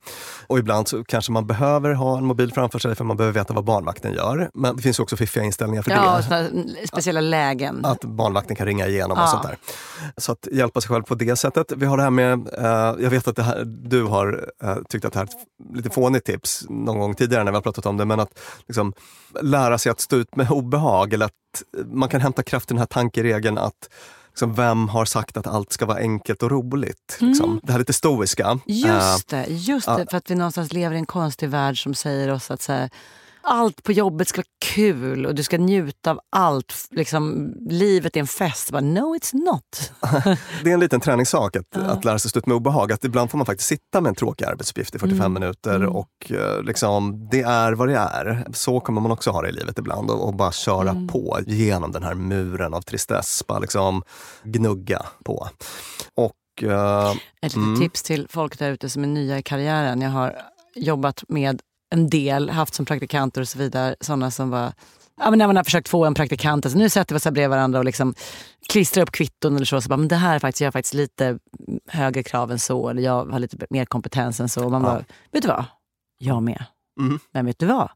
Och 0.47 0.59
ibland 0.59 0.89
så 0.89 1.05
kanske 1.05 1.33
man 1.33 1.47
behöver 1.47 1.93
ha 1.93 2.19
en 2.19 2.25
mobil 2.25 2.53
framför 2.53 2.79
sig 2.79 2.95
för 2.95 3.05
man 3.05 3.17
behöver 3.17 3.41
veta 3.41 3.55
vad 3.55 3.65
barnvakten 3.65 4.13
gör. 4.13 4.51
Men 4.55 4.77
det 4.77 4.83
finns 4.83 4.99
också 5.01 5.17
fiffiga 5.17 5.45
inställningar 5.45 5.83
för 5.83 5.91
Ja, 5.91 6.21
det. 6.29 6.87
speciella 6.89 7.21
lägen. 7.21 7.85
Att 7.85 8.05
barnvakten 8.05 8.57
kan 8.57 8.67
ringa 8.67 8.87
igenom 8.87 9.19
och 9.37 9.43
sånt 9.43 9.43
där. 9.43 9.59
Så 10.17 10.33
att 10.33 10.49
hjälpa 10.53 10.81
sig 10.81 10.89
själv 10.89 11.03
på 11.03 11.15
det 11.15 11.37
sättet. 11.37 11.73
Vi 11.77 11.87
har 11.87 11.97
det 11.97 12.03
här 12.03 12.11
med, 12.11 12.49
eh, 12.59 13.03
jag 13.03 13.11
vet 13.11 13.29
att 13.29 13.39
här, 13.39 13.65
du 13.65 14.03
har 14.05 14.51
eh, 14.63 14.77
tyckt 14.89 15.05
att 15.05 15.13
det 15.13 15.19
här 15.19 15.27
är 15.27 15.31
ett 15.31 15.77
lite 15.77 15.91
fånigt 15.91 16.25
tips 16.25 16.65
någon 16.69 16.99
gång 16.99 17.15
tidigare 17.15 17.45
när 17.45 17.53
vi 17.53 17.57
har 17.57 17.63
pratat 17.63 17.87
om 17.87 17.97
det, 17.97 18.05
men 18.05 18.21
att 18.21 18.39
liksom, 18.67 18.93
lära 19.41 19.79
sig 19.79 19.93
att 19.93 20.01
stå 20.01 20.17
ut 20.17 20.37
med 20.37 20.51
obehag 20.51 21.13
eller 21.13 21.27
att 21.27 21.33
man 21.93 22.09
kan 22.09 22.21
hämta 22.21 22.43
kraft 22.43 22.71
i 22.71 22.75
den 22.75 22.79
här 22.79 22.87
tankeregeln 22.87 23.59
att 23.59 23.89
liksom, 24.29 24.55
vem 24.55 24.89
har 24.89 25.05
sagt 25.05 25.37
att 25.37 25.47
allt 25.47 25.73
ska 25.73 25.87
vara 25.87 25.99
enkelt 25.99 26.43
och 26.43 26.51
roligt? 26.51 27.17
Liksom. 27.21 27.61
Det 27.63 27.73
här 27.73 27.79
lite 27.79 27.93
stoiska. 27.93 28.45
Eh, 28.49 28.59
Just 28.67 29.29
det, 29.29 29.47
just 29.49 29.87
det. 29.87 30.07
För 30.11 30.17
att 30.17 30.31
vi 30.31 30.35
någonstans 30.35 30.73
lever 30.73 30.97
i 30.97 30.99
en 30.99 31.07
konstig 31.07 31.49
värld 31.49 31.83
som 31.83 31.95
säger 31.95 32.31
oss 32.31 32.51
att 32.51 32.63
så 32.63 32.73
här, 32.73 32.91
allt 33.49 33.83
på 33.83 33.93
jobbet 33.93 34.29
ska 34.29 34.39
vara 34.39 34.75
kul 34.75 35.27
och 35.27 35.35
du 35.35 35.43
ska 35.43 35.59
njuta 35.59 36.11
av 36.11 36.21
allt. 36.33 36.75
Liksom, 36.91 37.55
livet 37.71 38.17
är 38.17 38.21
en 38.21 38.27
fest. 38.27 38.71
Bara, 38.71 38.81
no 38.81 39.17
it's 39.17 39.35
not. 39.35 39.93
Det 40.65 40.71
är 40.71 40.75
en 40.75 40.81
liten 40.81 41.01
träningssak 41.01 41.57
att, 41.57 41.77
att 41.77 42.05
lära 42.05 42.19
sig 42.19 42.31
stå 42.31 42.39
ut 42.39 42.47
med 42.47 42.57
obehag. 42.57 42.93
Att 42.93 43.05
ibland 43.05 43.31
får 43.31 43.39
man 43.39 43.47
faktiskt 43.47 43.69
sitta 43.69 44.01
med 44.01 44.09
en 44.09 44.15
tråkig 44.15 44.45
arbetsuppgift 44.45 44.95
i 44.95 44.99
45 44.99 45.33
minuter 45.33 45.85
och 45.85 46.31
eh, 46.31 46.63
liksom, 46.63 47.29
det 47.31 47.43
är 47.43 47.73
vad 47.73 47.89
det 47.89 47.97
är. 47.97 48.47
Så 48.53 48.81
kommer 48.81 49.01
man 49.01 49.11
också 49.11 49.31
ha 49.31 49.43
det 49.43 49.49
i 49.49 49.53
livet 49.53 49.79
ibland 49.79 50.11
och, 50.11 50.29
och 50.29 50.35
bara 50.35 50.53
köra 50.53 51.07
på 51.13 51.39
genom 51.47 51.93
den 51.93 52.03
här 52.03 52.15
muren 52.15 52.75
av 52.75 52.81
tristess. 52.81 53.45
Bara 53.49 53.59
liksom 53.59 54.03
gnugga 54.45 55.03
på. 55.25 55.49
Och 56.15 56.63
eh, 56.63 57.11
Ett 57.43 57.57
litet 57.57 57.81
tips 57.81 58.03
till 58.03 58.27
folk 58.31 58.59
där 58.59 58.71
ute 58.71 58.89
som 58.89 59.03
är 59.03 59.09
nya 59.09 59.39
i 59.39 59.43
karriären. 59.43 60.01
Jag 60.01 60.11
har 60.11 60.37
jobbat 60.75 61.25
med 61.29 61.61
en 61.91 62.11
del, 62.11 62.51
haft 62.51 62.75
som 62.75 62.87
praktikanter 62.87 63.41
och 63.41 63.49
så 63.49 63.59
vidare, 63.59 63.97
sådana 64.01 64.31
som 64.31 64.51
var 64.51 64.73
Ja, 65.21 65.31
men 65.31 65.39
när 65.39 65.47
man 65.47 65.57
har 65.57 65.65
försökt 65.65 65.89
få 65.89 66.05
en 66.05 66.15
praktikant, 66.15 66.67
alltså 66.67 66.79
nu 66.79 66.89
sätter 66.89 67.15
vi 67.15 67.19
oss 67.19 67.25
här 67.25 67.33
bredvid 67.33 67.51
varandra 67.51 67.79
och 67.79 67.85
liksom 67.85 68.15
klistrar 68.69 69.03
upp 69.03 69.11
kvitton 69.11 69.57
eller 69.57 69.67
så. 69.67 69.81
så 69.81 69.89
bara, 69.89 69.97
men 69.97 70.09
det 70.09 70.17
här 70.17 70.35
är 70.35 70.39
faktiskt, 70.39 70.61
jag 70.61 70.67
har 70.67 70.73
faktiskt 70.73 70.95
lite 70.95 71.39
högre 71.89 72.23
krav 72.23 72.53
än 72.53 72.59
så, 72.59 72.89
eller 72.89 73.03
jag 73.03 73.25
har 73.25 73.39
lite 73.39 73.67
mer 73.71 73.85
kompetens 73.85 74.41
än 74.41 74.49
så. 74.49 74.65
Och 74.65 74.71
man 74.71 74.83
bara, 74.83 75.05
vet 75.33 75.43
du 75.43 75.49
vad? 75.49 75.65
Jag 76.19 76.43
med. 76.43 76.65
Mm. 77.01 77.19
Men 77.33 77.47
vet 77.47 77.59
du 77.59 77.67
vad? 77.67 77.91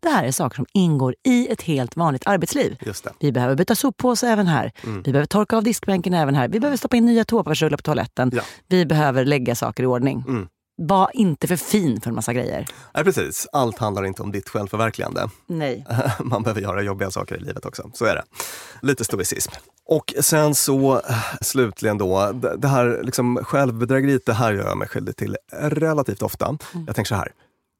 Det 0.00 0.08
här 0.08 0.24
är 0.24 0.32
saker 0.32 0.56
som 0.56 0.66
ingår 0.72 1.14
i 1.22 1.48
ett 1.48 1.62
helt 1.62 1.96
vanligt 1.96 2.26
arbetsliv. 2.26 2.76
Vi 3.20 3.32
behöver 3.32 3.54
byta 3.54 3.74
soppåse 3.74 4.28
även 4.28 4.46
här. 4.46 4.72
Vi 5.04 5.12
behöver 5.12 5.26
torka 5.26 5.56
av 5.56 5.64
diskbänken 5.64 6.14
även 6.14 6.34
här. 6.34 6.48
Vi 6.48 6.60
behöver 6.60 6.76
stoppa 6.76 6.96
in 6.96 7.06
nya 7.06 7.24
toapappersrullar 7.24 7.76
på 7.76 7.82
toaletten. 7.82 8.30
Ja. 8.34 8.42
Vi 8.68 8.86
behöver 8.86 9.24
lägga 9.24 9.54
saker 9.54 9.82
i 9.82 9.86
ordning. 9.86 10.24
Mm. 10.28 10.48
Var 10.82 11.10
inte 11.14 11.46
för 11.46 11.56
fin 11.56 12.00
för 12.00 12.08
en 12.10 12.14
massa 12.14 12.32
grejer. 12.32 12.66
Nej, 12.94 13.04
precis. 13.04 13.46
Allt 13.52 13.78
handlar 13.78 14.04
inte 14.04 14.22
om 14.22 14.32
ditt 14.32 14.48
självförverkligande. 14.48 15.28
Nej. 15.46 15.86
Man 16.20 16.42
behöver 16.42 16.60
göra 16.60 16.82
jobbiga 16.82 17.10
saker 17.10 17.36
i 17.36 17.40
livet 17.40 17.66
också. 17.66 17.90
Så 17.94 18.04
är 18.04 18.14
det. 18.14 18.22
Lite 18.82 19.04
stoicism. 19.04 19.52
Och 19.86 20.14
sen 20.20 20.54
så 20.54 20.94
eh, 20.96 21.02
slutligen 21.40 21.98
då, 21.98 22.32
det 22.58 22.68
här 22.68 23.00
liksom 23.02 23.36
självbedrägeriet, 23.44 24.26
det 24.26 24.32
här 24.32 24.52
gör 24.52 24.64
jag 24.64 24.78
mig 24.78 24.88
skyldig 24.88 25.16
till 25.16 25.36
relativt 25.52 26.22
ofta. 26.22 26.58
Jag 26.86 26.96
tänker 26.96 27.08
så 27.08 27.14
här, 27.14 27.32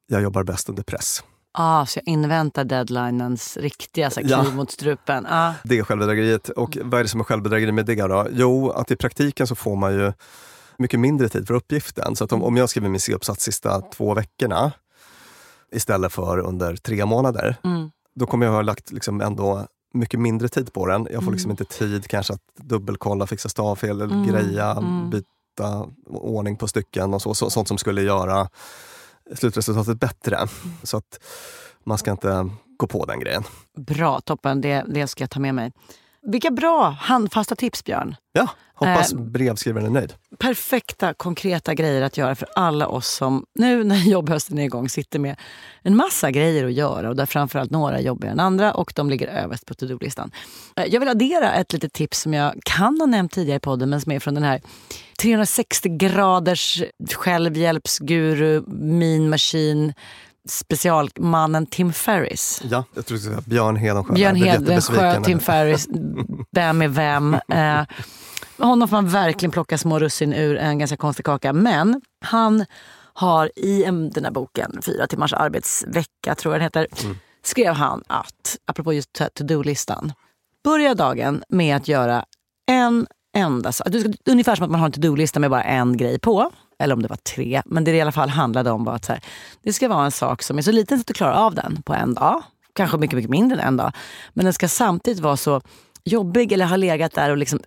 jag 0.07 0.21
jobbar 0.21 0.43
bäst 0.43 0.69
under 0.69 0.83
press. 0.83 1.23
Ah, 1.53 1.85
så 1.85 1.99
jag 1.99 2.07
inväntar 2.13 2.63
deadlinens 2.63 3.57
riktiga 3.57 4.09
så 4.09 4.19
här, 4.21 4.27
Ja. 4.29 4.41
kniv 4.43 4.55
mot 4.55 4.71
strupen. 4.71 5.25
Ah. 5.29 5.53
Det 5.63 5.77
är 5.79 5.83
självbedrägeriet. 5.83 6.49
Och 6.49 6.77
vad 6.81 6.99
är 6.99 7.03
det 7.03 7.09
som 7.09 7.19
är 7.19 7.23
självbedrägeri 7.23 7.71
med 7.71 7.85
det 7.85 7.95
då? 7.95 8.27
Jo, 8.31 8.71
att 8.71 8.91
i 8.91 8.95
praktiken 8.95 9.47
så 9.47 9.55
får 9.55 9.75
man 9.75 9.93
ju 9.93 10.13
mycket 10.81 10.99
mindre 10.99 11.29
tid 11.29 11.47
för 11.47 11.53
uppgiften. 11.53 12.15
Så 12.15 12.25
om, 12.25 12.43
om 12.43 12.57
jag 12.57 12.69
skriver 12.69 12.89
min 12.89 12.99
C-uppsats 12.99 13.43
sista 13.43 13.81
två 13.81 14.13
veckorna 14.13 14.71
istället 15.71 16.13
för 16.13 16.37
under 16.39 16.75
tre 16.75 17.05
månader, 17.05 17.55
Mm. 17.63 17.91
då 18.15 18.25
kommer 18.25 18.45
jag 18.45 18.53
ha 18.53 18.61
lagt 18.61 18.91
liksom 18.91 19.21
ändå 19.21 19.67
mycket 19.93 20.19
mindre 20.19 20.47
tid 20.47 20.73
på 20.73 20.87
den. 20.87 21.07
Jag 21.11 21.23
får 21.23 21.31
liksom 21.31 21.51
inte 21.51 21.65
tid 21.65 22.07
kanske 22.07 22.33
att 22.33 22.41
dubbelkolla, 22.55 23.27
fixa 23.27 23.49
stavfel, 23.49 24.01
eller 24.01 24.25
greja, 24.31 24.83
byta 25.11 25.87
ordning 26.09 26.57
på 26.57 26.67
stycken 26.67 27.13
och 27.13 27.21
så, 27.21 27.33
så, 27.33 27.49
sånt 27.49 27.67
som 27.67 27.77
skulle 27.77 28.01
göra 28.01 28.49
slutresultatet 29.35 29.99
bättre. 29.99 30.47
Så 30.83 30.97
att 30.97 31.19
man 31.83 31.97
ska 31.97 32.11
inte 32.11 32.49
gå 32.77 32.87
på 32.87 33.05
den 33.05 33.19
grejen. 33.19 33.43
Bra, 33.77 34.21
toppen. 34.21 34.61
Det, 34.61 34.85
det 34.87 35.07
ska 35.07 35.23
jag 35.23 35.29
ta 35.29 35.39
med 35.39 35.55
mig. 35.55 35.71
Vilka 36.27 36.51
bra 36.51 36.89
handfasta 36.89 37.55
tips, 37.55 37.83
Björn. 37.83 38.15
Ja, 38.33 38.47
hoppas 38.73 39.13
Eh, 39.13 39.19
brevskrivaren 39.19 39.85
är 39.85 39.89
nöjd. 39.89 40.13
perfekta, 40.39 41.13
konkreta 41.13 41.73
grejer 41.73 42.01
att 42.01 42.17
göra 42.17 42.35
för 42.35 42.47
alla 42.55 42.87
oss 42.87 43.07
som 43.07 43.45
nu 43.59 43.83
när 43.83 43.95
jobbhösten 44.09 44.59
är 44.59 44.63
igång 44.63 44.89
sitter 44.89 45.19
med 45.19 45.35
en 45.81 45.95
massa 45.95 46.31
grejer 46.31 46.65
att 46.65 46.73
göra 46.73 47.09
och 47.09 47.15
där 47.15 47.25
framförallt 47.25 47.71
några 47.71 47.97
är 47.97 48.01
jobbigare 48.01 48.33
än 48.33 48.39
andra 48.39 48.73
och 48.73 48.93
de 48.95 49.09
ligger 49.09 49.27
överst 49.27 49.65
på 49.65 49.73
to-do-listan. 49.73 50.31
Eh, 50.75 50.85
Jag 50.85 50.99
vill 50.99 51.09
addera 51.09 51.53
ett 51.53 51.73
litet 51.73 51.93
tips 51.93 52.21
som 52.21 52.33
jag 52.33 52.53
kan 52.65 52.99
ha 52.99 53.05
nämnt 53.05 53.31
tidigare 53.31 53.57
i 53.57 53.59
podden 53.59 53.89
men 53.89 54.01
som 54.01 54.11
är 54.11 54.19
från 54.19 54.33
den 54.33 54.43
här 54.43 54.61
360 55.21 55.89
graders 55.89 56.83
självhjälpsguru, 57.15 58.61
mean 58.67 59.29
machine, 59.29 59.93
specialmannen 60.49 61.65
Tim 61.65 61.93
Ferris. 61.93 62.61
Ja, 62.63 62.83
jag 62.93 63.05
tror 63.05 63.15
du 63.15 63.21
skulle 63.21 63.35
säga 63.35 63.49
Björn 63.49 63.75
Hedensjö. 63.75 64.13
Björn 64.13 64.35
Hedensjö. 64.35 65.23
Tim 65.23 65.39
Ferris, 65.39 65.87
vem 66.51 66.81
är 66.81 66.87
vem? 66.87 67.37
Eh, 67.51 67.85
honom 68.57 68.87
får 68.87 68.95
man 68.95 69.07
verkligen 69.09 69.51
plocka 69.51 69.77
små 69.77 69.99
russin 69.99 70.33
ur 70.33 70.57
en 70.57 70.79
ganska 70.79 70.97
konstig 70.97 71.25
kaka. 71.25 71.53
Men 71.53 72.01
han 72.25 72.65
har 73.13 73.51
i 73.55 73.83
en, 73.83 74.09
den 74.09 74.23
här 74.23 74.31
boken, 74.31 74.79
Fyra 74.85 75.07
timmars 75.07 75.33
arbetsvecka 75.33 76.35
tror 76.35 76.53
jag 76.53 76.59
den 76.59 76.63
heter, 76.63 76.87
skrev 77.43 77.73
han 77.73 78.03
att, 78.07 78.57
apropå 78.65 78.93
just 78.93 79.13
to-do-listan, 79.13 80.13
börja 80.63 80.95
dagen 80.95 81.43
med 81.49 81.75
att 81.75 81.87
göra 81.87 82.25
en 82.71 83.07
enda 83.37 83.71
sak. 83.71 83.87
Ungefär 84.25 84.55
som 84.55 84.65
att 84.65 84.71
man 84.71 84.79
har 84.79 84.85
en 84.87 84.91
to-do-lista 84.91 85.39
med 85.39 85.49
bara 85.49 85.63
en 85.63 85.97
grej 85.97 86.19
på. 86.19 86.51
Eller 86.81 86.95
om 86.95 87.01
det 87.01 87.07
var 87.07 87.15
tre. 87.15 87.61
Men 87.65 87.83
det 87.83 87.91
det 87.91 87.97
i 87.97 88.01
alla 88.01 88.11
fall 88.11 88.29
handlade 88.29 88.71
om 88.71 88.83
var 88.83 88.95
att 88.95 89.05
så 89.05 89.13
här, 89.13 89.21
det 89.63 89.73
ska 89.73 89.87
vara 89.87 90.05
en 90.05 90.11
sak 90.11 90.43
som 90.43 90.57
är 90.57 90.61
så 90.61 90.71
liten 90.71 90.97
så 90.97 91.01
att 91.01 91.07
du 91.07 91.13
klarar 91.13 91.33
av 91.33 91.55
den 91.55 91.81
på 91.81 91.93
en 91.93 92.13
dag. 92.13 92.43
Kanske 92.73 92.97
mycket, 92.97 93.15
mycket 93.15 93.31
mindre 93.31 93.61
än 93.61 93.67
en 93.67 93.77
dag. 93.77 93.91
Men 94.33 94.45
den 94.45 94.53
ska 94.53 94.67
samtidigt 94.67 95.19
vara 95.19 95.37
så 95.37 95.61
jobbig 96.03 96.51
eller 96.51 96.65
ha 96.65 96.75
legat 96.75 97.13
där 97.13 97.29
och 97.29 97.37
liksom 97.37 97.59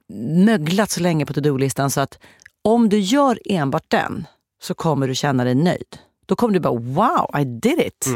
möglat 0.45 0.91
så 0.91 1.01
länge 1.01 1.27
på 1.27 1.33
to-do-listan 1.33 1.91
så 1.91 2.01
att 2.01 2.19
om 2.63 2.89
du 2.89 2.99
gör 2.99 3.39
enbart 3.45 3.85
den 3.89 4.27
så 4.63 4.75
kommer 4.75 5.09
du 5.09 5.15
känna 5.15 5.45
dig 5.45 5.55
nöjd. 5.55 5.99
Då 6.27 6.37
kommer 6.37 6.55
du 6.55 6.61
bara 6.61 6.75
wow, 6.75 7.41
I 7.41 7.45
did 7.45 7.81
it. 7.81 8.07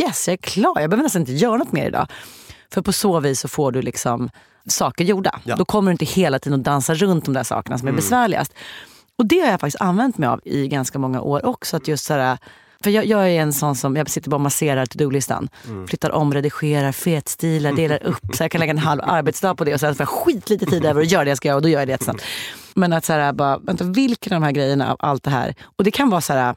Yes, 0.00 0.28
jag 0.28 0.32
är 0.32 0.36
klar. 0.36 0.80
Jag 0.80 0.90
behöver 0.90 1.02
nästan 1.02 1.22
inte 1.22 1.32
göra 1.32 1.56
något 1.56 1.72
mer 1.72 1.86
idag. 1.86 2.06
För 2.72 2.82
på 2.82 2.92
så 2.92 3.20
vis 3.20 3.40
så 3.40 3.48
får 3.48 3.72
du 3.72 3.82
liksom 3.82 4.30
saker 4.66 5.04
gjorda. 5.04 5.40
Ja. 5.44 5.56
Då 5.56 5.64
kommer 5.64 5.90
du 5.90 5.92
inte 5.92 6.04
hela 6.04 6.38
tiden 6.38 6.60
att 6.60 6.64
dansa 6.64 6.94
runt 6.94 7.24
de 7.24 7.34
där 7.34 7.42
sakerna 7.42 7.78
som 7.78 7.88
är 7.88 7.92
besvärligast. 7.92 8.54
Och 9.18 9.26
det 9.26 9.40
har 9.40 9.50
jag 9.50 9.60
faktiskt 9.60 9.80
använt 9.80 10.18
mig 10.18 10.28
av 10.28 10.40
i 10.44 10.68
ganska 10.68 10.98
många 10.98 11.20
år 11.20 11.46
också. 11.46 11.76
Att 11.76 11.88
just 11.88 12.04
sådär, 12.04 12.38
för 12.84 12.90
jag, 12.90 13.06
jag 13.06 13.30
är 13.30 13.40
en 13.40 13.52
sån 13.52 13.74
som 13.76 13.96
jag 13.96 14.10
sitter 14.10 14.30
bara 14.30 14.36
och 14.36 14.40
masserar 14.40 14.86
to-do-listan. 14.86 15.48
Flyttar 15.88 16.10
om, 16.10 16.34
redigerar, 16.34 16.92
fetstilar, 16.92 17.72
delar 17.72 18.02
upp. 18.02 18.34
Så 18.34 18.44
jag 18.44 18.50
kan 18.50 18.58
lägga 18.58 18.70
en 18.70 18.78
halv 18.78 19.00
arbetsdag 19.04 19.54
på 19.54 19.64
det 19.64 19.74
och 19.74 19.80
sen 19.80 19.94
får 19.94 20.02
jag 20.02 20.08
skitlite 20.08 20.66
tid 20.66 20.84
över 20.84 21.00
att 21.00 21.10
göra 21.10 21.24
det 21.24 21.30
jag 21.30 21.36
ska 21.36 21.48
göra 21.48 21.56
och 21.56 21.62
då 21.62 21.68
gör 21.68 21.78
jag 21.78 21.88
det 21.88 21.92
jättesnabbt. 21.92 22.22
Men 22.74 22.92
att 22.92 23.04
såhär, 23.04 23.32
bara, 23.32 23.58
vänta, 23.58 23.84
vilken 23.84 24.32
av 24.32 24.40
de 24.40 24.44
här 24.46 24.52
grejerna 24.52 24.92
av 24.92 24.96
allt 25.00 25.22
det 25.22 25.30
här. 25.30 25.54
Och 25.76 25.84
det 25.84 25.90
kan 25.90 26.10
vara 26.10 26.20
såhär, 26.20 26.54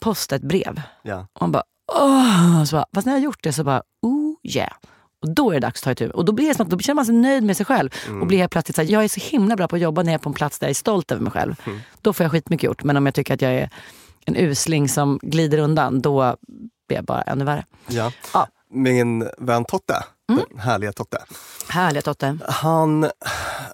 posta 0.00 0.36
ett 0.36 0.42
brev. 0.42 0.82
Ja. 1.02 1.26
Och 1.32 1.40
man 1.40 1.52
bara, 1.52 1.62
åh. 1.92 2.64
Så 2.64 2.76
bara, 2.76 2.86
fast 2.94 3.06
när 3.06 3.12
jag 3.12 3.20
har 3.20 3.24
gjort 3.24 3.42
det 3.42 3.52
så 3.52 3.64
bara, 3.64 3.82
oh 4.02 4.34
yeah. 4.42 4.72
Och 5.26 5.34
då 5.34 5.50
är 5.50 5.54
det 5.54 5.60
dags 5.60 5.80
att 5.80 5.84
ta 5.84 5.90
itu. 5.90 6.10
Och 6.10 6.24
då 6.24 6.32
blir 6.32 6.54
det 6.54 6.60
att 6.60 6.70
då 6.70 6.78
känner 6.78 6.94
man 6.94 7.06
sig 7.06 7.14
nöjd 7.14 7.42
med 7.44 7.56
sig 7.56 7.66
själv. 7.66 7.90
Och 8.20 8.26
blir 8.26 8.38
helt 8.38 8.52
plötsligt 8.52 8.76
så 8.76 8.82
här, 8.82 8.88
jag 8.92 9.04
är 9.04 9.08
så 9.08 9.20
himla 9.20 9.56
bra 9.56 9.68
på 9.68 9.76
att 9.76 9.82
jobba 9.82 10.02
när 10.02 10.12
jag 10.12 10.18
är 10.18 10.22
på 10.22 10.28
en 10.30 10.34
plats 10.34 10.58
där 10.58 10.66
jag 10.66 10.70
är 10.70 10.74
stolt 10.74 11.12
över 11.12 11.22
mig 11.22 11.32
själv. 11.32 11.54
Då 12.00 12.12
får 12.12 12.24
jag 12.24 12.32
skitmycket 12.32 12.64
gjort. 12.64 12.84
Men 12.84 12.96
om 12.96 13.06
jag 13.06 13.14
tycker 13.14 13.34
att 13.34 13.42
jag 13.42 13.52
är 13.54 13.70
en 14.26 14.36
usling 14.36 14.88
som 14.88 15.18
glider 15.22 15.58
undan, 15.58 16.00
då 16.00 16.36
blir 16.88 16.98
jag 16.98 17.04
bara 17.04 17.22
ännu 17.22 17.44
värre. 17.44 17.64
Ja. 17.86 18.12
Ja. 18.34 18.46
Min 18.70 19.28
vän 19.38 19.64
Totte, 19.64 20.04
Mm. 20.28 20.42
den 20.50 20.58
härliga 20.58 20.92
Totte, 20.92 21.18
Härliga 21.68 22.02
Totte. 22.02 22.38
han 22.48 23.10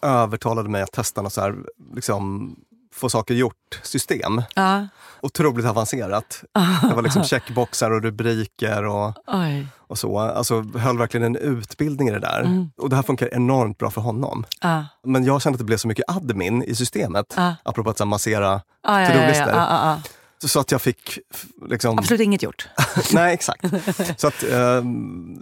övertalade 0.02 0.68
mig 0.68 0.82
att 0.82 0.92
testa 0.92 1.22
något 1.22 1.32
så 1.32 1.40
här, 1.40 1.54
liksom, 1.94 2.54
få 2.94 3.08
saker 3.10 3.34
gjort-system. 3.34 4.42
Ja. 4.54 4.86
Otroligt 5.20 5.66
avancerat. 5.66 6.44
Det 6.88 6.94
var 6.94 7.02
liksom 7.02 7.24
checkboxar 7.30 7.90
och 7.90 8.02
rubriker 8.02 8.84
och, 8.84 9.12
Oj. 9.26 9.66
Och 9.92 9.98
så. 9.98 10.18
Alltså 10.18 10.62
höll 10.62 10.98
verkligen 10.98 11.26
en 11.26 11.36
utbildning 11.36 12.08
i 12.08 12.10
det 12.10 12.18
där. 12.18 12.40
Mm. 12.40 12.70
Och 12.76 12.90
det 12.90 12.96
här 12.96 13.02
funkar 13.02 13.34
enormt 13.34 13.78
bra 13.78 13.90
för 13.90 14.00
honom. 14.00 14.46
Ja. 14.60 14.86
Men 15.04 15.24
jag 15.24 15.42
kände 15.42 15.54
att 15.54 15.58
det 15.58 15.64
blev 15.64 15.76
så 15.76 15.88
mycket 15.88 16.04
admin 16.08 16.62
i 16.62 16.74
systemet. 16.74 17.34
Ja. 17.36 17.54
Apropå 17.62 17.90
att 17.90 17.98
så 17.98 18.04
här, 18.04 18.08
massera 18.08 18.60
ja, 18.82 19.00
ja, 19.00 19.06
to-do-listor. 19.06 19.48
ja, 19.48 19.54
ja, 19.70 20.00
ja. 20.40 20.48
Så- 20.48 20.60
att 20.60 20.70
jag 20.72 20.82
fick 20.82 21.18
liksom... 21.68 21.98
Absolut 21.98 22.20
inget 22.20 22.42
gjort. 22.42 22.68
Nej, 23.12 23.34
exakt. 23.34 23.64
Så 24.16 24.26
att, 24.26 24.42
eh, 24.42 24.84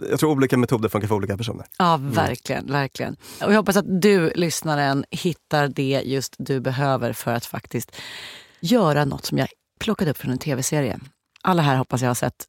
jag 0.09 0.19
tror 0.19 0.31
olika 0.31 0.57
metoder 0.57 0.89
funkar 0.89 1.07
för 1.07 1.15
olika 1.15 1.37
personer. 1.37 1.65
Ja, 1.77 1.99
verkligen. 2.01 2.71
verkligen. 2.71 3.15
Och 3.43 3.51
jag 3.51 3.57
hoppas 3.57 3.75
att 3.77 4.01
du, 4.01 4.31
lyssnaren, 4.35 5.05
hittar 5.11 5.67
det 5.67 6.01
just 6.05 6.35
du 6.37 6.59
behöver 6.59 7.13
för 7.13 7.33
att 7.33 7.45
faktiskt 7.45 7.95
göra 8.59 9.05
något 9.05 9.25
som 9.25 9.37
jag 9.37 9.47
plockade 9.79 10.11
upp 10.11 10.17
från 10.17 10.31
en 10.31 10.37
tv-serie. 10.37 10.99
Alla 11.43 11.61
här 11.61 11.75
hoppas 11.75 12.01
jag 12.01 12.09
har 12.09 12.15
sett 12.15 12.45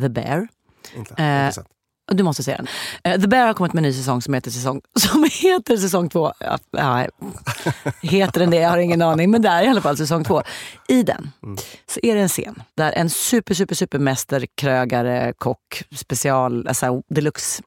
The 0.00 0.08
Bear. 0.08 0.48
Inte, 0.96 1.14
Eh, 1.22 1.46
inte 1.46 1.64
Du 2.12 2.22
måste 2.22 2.42
se 2.42 2.56
den. 2.56 2.66
Eh, 3.04 3.20
The 3.20 3.28
Bear 3.28 3.46
har 3.46 3.54
kommit 3.54 3.72
med 3.72 3.84
en 3.84 3.88
ny 3.88 3.92
säsong 3.92 4.22
som 4.22 4.34
heter 4.34 4.50
säsong, 4.50 4.80
som 4.98 5.24
heter 5.32 5.76
säsong 5.76 6.08
två. 6.08 6.32
Ja, 6.40 6.58
ja, 6.70 7.06
heter 8.02 8.40
den 8.40 8.50
det? 8.50 8.56
Jag 8.56 8.70
har 8.70 8.78
ingen 8.78 9.02
aning. 9.02 9.30
Men 9.30 9.42
det 9.42 9.48
är 9.48 9.62
i 9.62 9.68
alla 9.68 9.80
fall 9.80 9.96
säsong 9.96 10.24
två. 10.24 10.42
I 10.88 11.02
den 11.02 11.30
så 11.86 12.00
är 12.02 12.14
det 12.14 12.20
en 12.20 12.28
scen 12.28 12.62
där 12.74 12.92
en 12.92 13.10
super, 13.10 13.54
super, 13.54 13.74
super 13.74 13.98
mästerkrögare, 13.98 15.32
kock, 15.38 15.82
special, 15.94 16.68
alltså 16.68 17.02
deluxe 17.08 17.62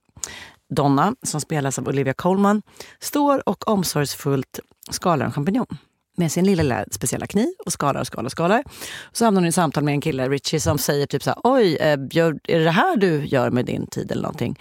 Donna, 0.76 1.16
som 1.24 1.42
spelas 1.42 1.80
av 1.80 1.88
Olivia 1.88 2.14
Colman, 2.14 2.62
står 3.00 3.50
och 3.50 3.68
omsorgsfullt 3.68 4.60
skalar 4.92 5.26
en 5.26 5.32
champinjon 5.32 5.78
med 6.20 6.32
sin 6.32 6.46
lilla, 6.46 6.64
lilla 6.64 6.86
speciella 6.92 7.28
kniv 7.28 7.54
och 7.66 7.74
skalar 7.74 8.02
och 8.02 8.08
skalar 8.08 8.26
och 8.26 8.32
skalar. 8.32 8.64
Så 9.12 9.26
hamnar 9.26 9.42
hon 9.42 9.48
i 9.48 9.52
samtal 9.52 9.84
med 9.84 9.92
en 9.92 10.02
kille, 10.02 10.30
Richie, 10.30 10.60
som 10.60 10.78
säger 10.78 11.06
typ 11.06 11.24
så 11.24 11.30
här, 11.30 11.40
oj, 11.44 11.76
eh, 11.76 12.00
gör, 12.12 12.40
är 12.44 12.58
det 12.60 12.64
det 12.64 12.72
här 12.72 12.98
du 12.98 13.26
gör 13.26 13.50
med 13.50 13.66
din 13.66 13.88
tid 13.88 14.12
eller 14.12 14.22
någonting? 14.22 14.60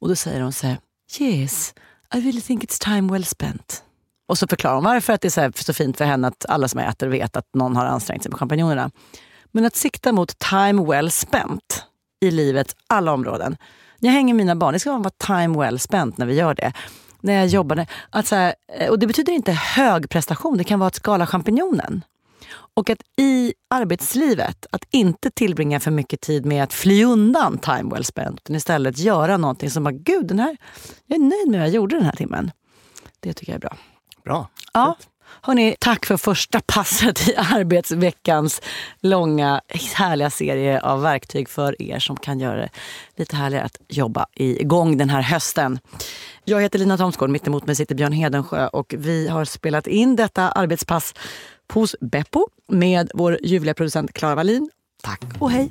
Och 0.00 0.08
då 0.08 0.16
säger 0.16 0.40
hon 0.40 0.52
så 0.52 0.66
här, 0.66 0.78
yes, 1.20 1.74
I 2.14 2.20
really 2.20 2.40
think 2.40 2.64
it's 2.64 2.84
time 2.84 3.12
well 3.12 3.24
spent. 3.24 3.82
Och 4.28 4.38
så 4.38 4.46
förklarar 4.46 4.74
hon 4.74 4.84
varför, 4.84 5.12
att 5.12 5.20
det 5.20 5.28
är 5.28 5.30
så, 5.30 5.40
här, 5.40 5.52
så 5.56 5.72
fint 5.72 5.96
för 5.96 6.04
henne 6.04 6.28
att 6.28 6.46
alla 6.48 6.68
som 6.68 6.80
äter 6.80 7.08
vet 7.08 7.36
att 7.36 7.54
någon 7.54 7.76
har 7.76 7.86
ansträngt 7.86 8.22
sig 8.22 8.30
med 8.30 8.38
champinjonerna. 8.38 8.90
Men 9.52 9.64
att 9.64 9.76
sikta 9.76 10.12
mot 10.12 10.38
time 10.38 10.84
well 10.84 11.10
spent 11.10 11.84
i 12.20 12.30
livets 12.30 12.76
alla 12.86 13.12
områden. 13.12 13.56
Jag 13.98 14.12
hänger 14.12 14.34
mina 14.34 14.56
barn, 14.56 14.72
det 14.72 14.78
ska 14.78 14.98
vara 14.98 15.10
time 15.10 15.58
well 15.58 15.78
spent 15.78 16.18
när 16.18 16.26
vi 16.26 16.34
gör 16.34 16.54
det. 16.54 16.72
När 17.20 17.32
jag 17.32 17.46
jobbar, 17.46 17.86
att 18.10 18.26
så 18.26 18.36
här, 18.36 18.54
eh, 18.72 18.90
och 18.90 18.98
det 18.98 19.06
betyder 19.06 19.32
inte 19.32 19.52
hög 19.52 20.08
prestation, 20.08 20.58
det 20.58 20.64
kan 20.64 20.78
vara 20.78 20.86
att 20.86 20.94
skala 20.94 21.26
champinjonen. 21.26 22.04
Och 22.74 22.90
att 22.90 22.98
i 23.16 23.54
arbetslivet, 23.70 24.66
att 24.70 24.84
inte 24.90 25.30
tillbringa 25.30 25.80
för 25.80 25.90
mycket 25.90 26.20
tid 26.20 26.46
med 26.46 26.62
att 26.62 26.72
fly 26.72 27.04
undan 27.04 27.58
time 27.58 27.90
well 27.90 28.04
spent, 28.04 28.40
utan 28.40 28.56
istället 28.56 28.98
göra 28.98 29.36
någonting 29.36 29.70
som 29.70 29.84
bara, 29.84 29.92
gud, 29.94 30.26
den 30.26 30.38
här, 30.38 30.56
jag 31.06 31.16
är 31.16 31.20
nöjd 31.20 31.48
med 31.48 31.60
vad 31.60 31.68
jag 31.68 31.74
gjorde 31.74 31.96
den 31.96 32.04
här 32.04 32.12
timmen. 32.12 32.50
Det 33.20 33.32
tycker 33.32 33.52
jag 33.52 33.56
är 33.56 33.60
bra. 33.60 33.76
Bra. 34.24 34.48
Ja. 34.72 34.96
Hörrni, 35.42 35.76
tack 35.80 36.06
för 36.06 36.16
första 36.16 36.60
passet 36.66 37.28
i 37.28 37.34
arbetsveckans 37.36 38.62
långa 39.00 39.60
härliga 39.94 40.30
serie 40.30 40.80
av 40.80 41.02
verktyg 41.02 41.48
för 41.48 41.82
er 41.82 41.98
som 41.98 42.16
kan 42.16 42.40
göra 42.40 42.56
det 42.56 42.70
lite 43.16 43.36
härligare 43.36 43.64
att 43.64 43.76
jobba 43.88 44.26
igång 44.34 44.96
den 44.96 45.10
här 45.10 45.22
hösten. 45.22 45.78
Jag 46.44 46.62
heter 46.62 46.78
Lina 46.78 46.96
Thomsgård, 46.96 47.30
mittemot 47.30 47.66
mig 47.66 47.76
sitter 47.76 47.94
Björn 47.94 48.12
Hedensjö 48.12 48.66
och 48.66 48.94
vi 48.98 49.28
har 49.28 49.44
spelat 49.44 49.86
in 49.86 50.16
detta 50.16 50.50
arbetspass 50.50 51.14
hos 51.72 51.96
Beppo 52.00 52.46
med 52.68 53.10
vår 53.14 53.38
ljuvliga 53.42 53.74
producent 53.74 54.12
Klara 54.12 54.34
Wallin. 54.34 54.70
Tack 55.02 55.20
och 55.38 55.50
hej! 55.50 55.70